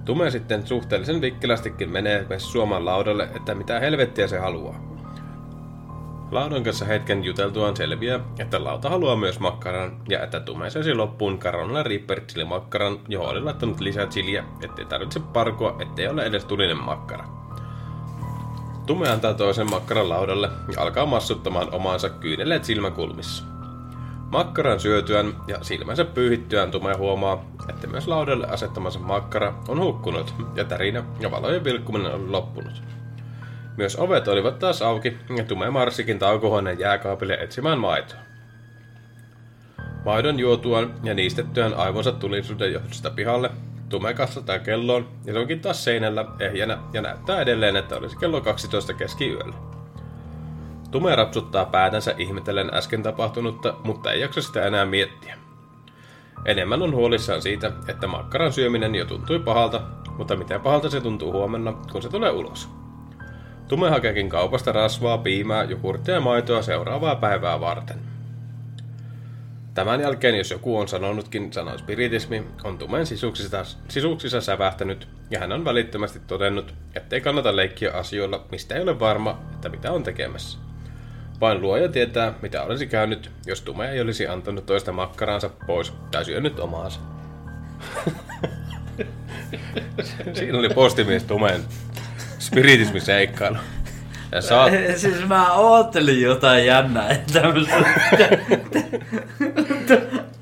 Tume 0.06 0.32
sitten 0.32 0.68
suhteellisen 0.68 1.22
vikkelästikin 1.22 1.90
menee 1.90 2.26
Suoman 2.38 2.86
laudalle, 2.86 3.30
että 3.36 3.56
mitä 3.56 3.80
helvettiä 3.80 4.28
se 4.28 4.38
haluaa. 4.38 4.95
Laudan 6.36 6.64
kanssa 6.64 6.86
hetken 6.86 7.24
juteltuaan 7.24 7.76
selviää, 7.76 8.20
että 8.40 8.64
lauta 8.64 8.90
haluaa 8.90 9.16
myös 9.16 9.40
makkaran 9.40 10.02
ja 10.10 10.24
että 10.24 10.40
Tume 10.40 10.70
söisi 10.70 10.94
loppuun 10.94 11.40
Caronella 11.40 11.84
Reaper 11.84 12.22
makkaran, 12.46 13.00
johon 13.08 13.30
oli 13.30 13.42
laittanut 13.42 13.80
lisää 13.80 14.08
chiliä, 14.08 14.44
ettei 14.64 14.86
tarvitse 14.86 15.20
parkoa, 15.20 15.78
ettei 15.80 16.08
ole 16.08 16.26
edes 16.26 16.46
tulinen 16.46 16.78
makkara. 16.78 17.26
Tume 18.86 19.10
antaa 19.10 19.34
toisen 19.34 19.70
makkaran 19.70 20.10
laudalle 20.10 20.50
ja 20.76 20.82
alkaa 20.82 21.06
massuttamaan 21.06 21.74
omaansa 21.74 22.10
kyyneleet 22.10 22.66
silmäkulmissa. 22.66 23.44
Makkaran 24.32 24.80
syötyään 24.80 25.36
ja 25.48 25.64
silmänsä 25.64 26.06
pyyhittyään 26.06 26.72
Tume 26.72 26.94
huomaa, 26.94 27.46
että 27.70 27.88
myös 27.88 28.08
laudalle 28.08 28.48
asettamansa 28.48 29.00
makkara 29.00 29.54
on 29.68 29.80
hukkunut 29.80 30.34
ja 30.56 30.64
tärinä 30.64 31.04
ja 31.20 31.32
valojen 31.32 31.64
vilkkuminen 31.64 32.14
on 32.14 32.32
loppunut. 32.32 32.95
Myös 33.78 34.00
ovet 34.00 34.28
olivat 34.28 34.60
taas 34.60 34.82
auki 34.82 35.18
ja 35.38 35.44
Tume 35.44 35.70
marssikin 35.70 36.20
taukohuoneen 36.20 36.80
jääkaapille 36.80 37.34
etsimään 37.34 37.80
maitoa. 37.80 38.20
Maidon 40.06 40.40
juotuaan 40.40 40.94
ja 41.04 41.14
niistettyään 41.14 41.74
aivonsa 41.74 42.12
tulisuuden 42.12 42.74
johdosta 42.74 43.10
pihalle, 43.10 43.52
Tume 43.90 44.14
katsotaan 44.14 44.60
kelloon 44.60 45.08
ja 45.26 45.34
se 45.34 45.40
onkin 45.40 45.60
taas 45.60 45.84
seinällä 45.84 46.26
ehjänä 46.40 46.78
ja 46.94 47.02
näyttää 47.02 47.42
edelleen, 47.42 47.76
että 47.76 47.96
olisi 47.96 48.18
kello 48.18 48.42
12 48.42 48.94
keskiyöllä. 48.94 49.56
Tume 50.92 51.16
rapsuttaa 51.16 51.66
päätänsä 51.66 52.16
ihmetellen 52.18 52.74
äsken 52.74 53.04
tapahtunutta, 53.04 53.76
mutta 53.84 54.12
ei 54.12 54.22
jaksa 54.22 54.42
sitä 54.42 54.66
enää 54.66 54.86
miettiä. 54.86 55.38
Enemmän 56.46 56.82
on 56.82 56.96
huolissaan 56.96 57.42
siitä, 57.42 57.72
että 57.88 58.08
makkaran 58.08 58.54
syöminen 58.54 58.96
jo 58.96 59.06
tuntui 59.06 59.40
pahalta, 59.40 59.82
mutta 60.18 60.36
miten 60.36 60.62
pahalta 60.62 60.90
se 60.90 61.02
tuntuu 61.02 61.32
huomenna, 61.32 61.74
kun 61.92 62.02
se 62.02 62.10
tulee 62.10 62.32
ulos. 62.32 62.70
Tume 63.68 63.90
hakeekin 63.90 64.30
kaupasta 64.30 64.72
rasvaa, 64.72 65.18
piimää, 65.18 65.64
jogurttia 65.64 66.14
ja 66.14 66.22
maitoa 66.22 66.62
seuraavaa 66.62 67.16
päivää 67.16 67.60
varten. 67.60 68.00
Tämän 69.74 70.02
jälkeen, 70.02 70.38
jos 70.38 70.52
joku 70.52 70.78
on 70.78 70.88
sanonutkin 70.88 71.54
sanan 71.54 71.80
spiritismi, 71.80 72.44
on 72.64 72.78
Tumen 72.78 73.06
sisuksissa, 73.06 73.66
sisuksissa 73.88 74.42
sävähtänyt, 74.42 75.08
ja 75.30 75.40
hän 75.40 75.52
on 75.52 75.66
välittömästi 75.66 76.20
todennut, 76.28 76.74
ettei 76.96 77.22
kannata 77.22 77.56
leikkiä 77.56 77.92
asioilla, 77.92 78.46
mistä 78.52 78.76
ei 78.76 78.82
ole 78.82 79.00
varma, 79.00 79.40
että 79.54 79.70
mitä 79.70 79.92
on 79.92 80.04
tekemässä. 80.04 80.58
Vain 81.42 81.62
luoja 81.62 81.90
tietää, 81.90 82.34
mitä 82.42 82.64
olisi 82.64 82.88
käynyt, 82.88 83.32
jos 83.46 83.62
Tume 83.62 83.92
ei 83.92 84.02
olisi 84.02 84.28
antanut 84.28 84.66
toista 84.66 84.92
makkaraansa 84.92 85.50
pois 85.68 85.94
tai 86.12 86.26
syönyt 86.26 86.60
omaansa. 86.60 87.00
Siinä 90.34 90.60
oli 90.60 90.70
postimies 90.70 91.24
Tumeen 91.24 91.62
spiritismiseikkailu. 92.46 93.58
Ja 94.32 94.42
saat, 94.42 94.72
Siis 94.96 95.28
mä 95.28 95.54
oottelin 95.54 96.22
jotain 96.22 96.66
jännää, 96.66 97.10
että 97.10 97.42
tämmöstä... 97.42 97.76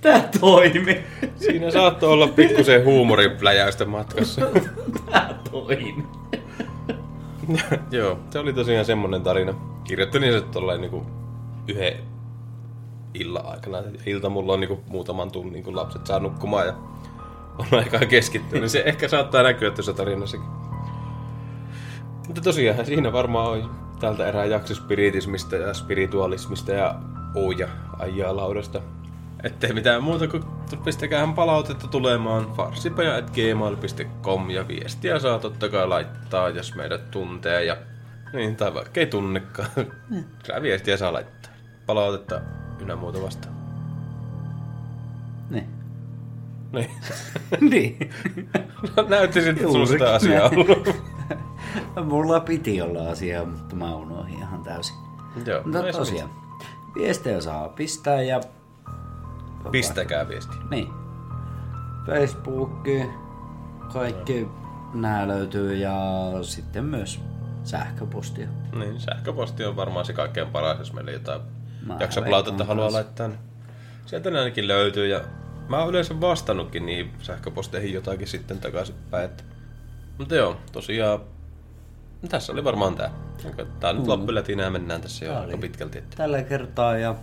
Tää 0.02 0.30
toimi. 0.40 1.04
siinä 1.36 1.72
saattoi 1.72 2.10
olla 2.10 2.28
pikkusen 2.28 2.86
huumorinpläjäystä 2.86 3.86
matkassa. 3.86 4.42
Tää 5.12 5.40
toimi. 5.52 6.04
Joo, 7.92 8.20
se 8.30 8.40
oli 8.40 8.54
tosiaan 8.54 8.86
semmonen 8.86 9.22
tarina. 9.22 9.54
Kirjoittelin 9.84 10.34
se 10.34 10.42
tolleen 10.42 10.82
niinku 10.82 11.06
yhden 11.68 11.94
illan 13.14 13.46
aikana. 13.46 13.78
Ilta 14.06 14.30
mulla 14.30 14.54
on 14.54 14.60
niinku 14.60 14.84
muutaman 14.88 15.32
tunnin, 15.32 15.64
kun 15.64 15.76
lapset 15.76 16.08
saa 16.08 16.20
nukkumaan 16.20 16.68
ja 16.68 16.74
on 17.58 17.80
aikaa 17.80 18.00
keskittyä, 18.00 18.60
niin 18.60 18.70
se 18.70 18.84
ehkä 18.86 19.08
saattaa 19.08 19.44
näkyä 19.44 19.72
tuossa 19.72 19.94
tarinassakin. 19.94 20.48
Mutta 22.28 22.42
tosiaan 22.42 22.86
siinä 22.86 23.14
varmaan 23.14 23.52
on 23.52 23.76
tältä 24.00 24.28
erää 24.28 24.46
jakso 24.46 24.76
spiritismistä 24.76 25.56
ja 25.56 25.74
spiritualismista 25.74 26.72
ja 26.72 26.96
uja 27.36 27.68
ajaa 28.00 28.36
laudasta. 28.36 28.82
Ettei 29.44 29.74
mitään 29.74 30.04
muuta 30.04 30.28
kuin 30.28 30.44
pistäkäähän 30.84 31.34
palautetta 31.34 31.88
tulemaan 31.88 32.54
farsipaja.gmail.com 32.54 34.50
ja 34.50 34.68
viestiä 34.68 35.20
saa 35.20 35.40
totta 35.40 35.70
kai 35.70 35.88
laittaa, 35.88 36.50
jos 36.50 36.76
meidät 36.76 37.12
tuntee 37.12 37.64
ja 37.64 37.78
niin, 38.34 38.56
tai 38.56 38.74
vaikka 38.74 39.00
ei 39.00 39.06
tunnekaan. 39.06 39.70
Kyllä 40.46 40.62
viestiä 40.62 40.98
saa 40.98 41.14
laittaa. 41.14 41.52
Palautetta 41.86 42.42
ynnä 42.82 42.96
muuta 42.96 43.22
vastaan. 43.22 43.56
Niin. 45.50 45.68
Niin. 46.74 46.90
niin. 47.72 48.10
Näytti 49.10 49.42
siltä, 49.42 49.62
että 49.62 49.72
sulla 49.72 49.86
sitä 49.86 50.14
asiaa 50.14 50.50
ollut. 50.50 51.13
Mulla 52.10 52.40
piti 52.40 52.82
olla 52.82 53.10
asiaa, 53.10 53.46
mutta 53.46 53.76
mä 53.76 53.96
unohdin 53.96 54.34
ihan 54.34 54.64
täysin. 54.64 54.96
Joo, 55.46 55.62
Mutta 55.64 55.82
no 55.82 55.92
tosiaan, 55.92 56.30
viestejä 56.96 57.42
saa 57.42 57.70
pistää 57.70 58.22
ja... 58.22 58.42
Pistäkää 59.72 60.28
viesti. 60.28 60.56
Niin. 60.70 60.88
Facebook, 62.06 62.88
kaikki 63.94 64.48
nämä 64.94 65.28
löytyy 65.28 65.76
ja 65.76 65.94
sitten 66.42 66.84
myös 66.84 67.20
sähköpostia. 67.64 68.48
Niin, 68.76 69.00
sähköposti 69.00 69.66
on 69.66 69.76
varmaan 69.76 70.06
se 70.06 70.14
kaikkein 70.14 70.48
paras, 70.48 70.80
jos 70.80 70.94
meille 70.94 71.12
jotain 71.12 71.42
jaksopalautetta 72.00 72.58
veikkaan 72.58 72.68
haluaa 72.68 72.86
kans. 72.86 72.94
laittaa. 72.94 73.28
Niin 73.28 73.40
sieltä 74.06 74.32
ne 74.32 74.40
ainakin 74.40 74.68
löytyy 74.68 75.08
ja 75.08 75.22
mä 75.70 75.80
oon 75.80 75.90
yleensä 75.90 76.22
vastannutkin 76.22 76.86
niin 76.86 77.12
sähköposteihin 77.22 77.94
jotakin 77.94 78.28
sitten 78.28 78.60
takaisinpäin. 78.60 79.26
Että... 79.26 79.44
Mutta 80.18 80.36
joo, 80.36 80.58
tosiaan 80.72 81.20
tässä 82.30 82.54
oli 82.54 82.64
varmaan 82.64 82.96
tää. 82.96 83.12
Tää 83.80 83.94
nyt 83.94 84.08
loppulätinää 84.08 84.70
mennään 84.70 85.02
tässä 85.02 85.26
jo 85.26 85.40
aika 85.40 85.58
pitkälti. 85.58 85.98
Että... 85.98 86.18
Tällä 86.18 86.42
kertaa 86.42 86.98
ja 86.98 87.16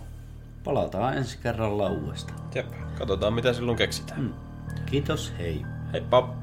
palataan 0.63 1.17
ensi 1.17 1.37
kerralla 1.43 1.89
uudestaan. 1.89 2.39
Jep, 2.55 2.67
katsotaan 2.97 3.33
mitä 3.33 3.53
silloin 3.53 3.77
keksitään. 3.77 4.35
Kiitos, 4.85 5.33
hei. 5.39 5.65
Heippa! 5.93 6.33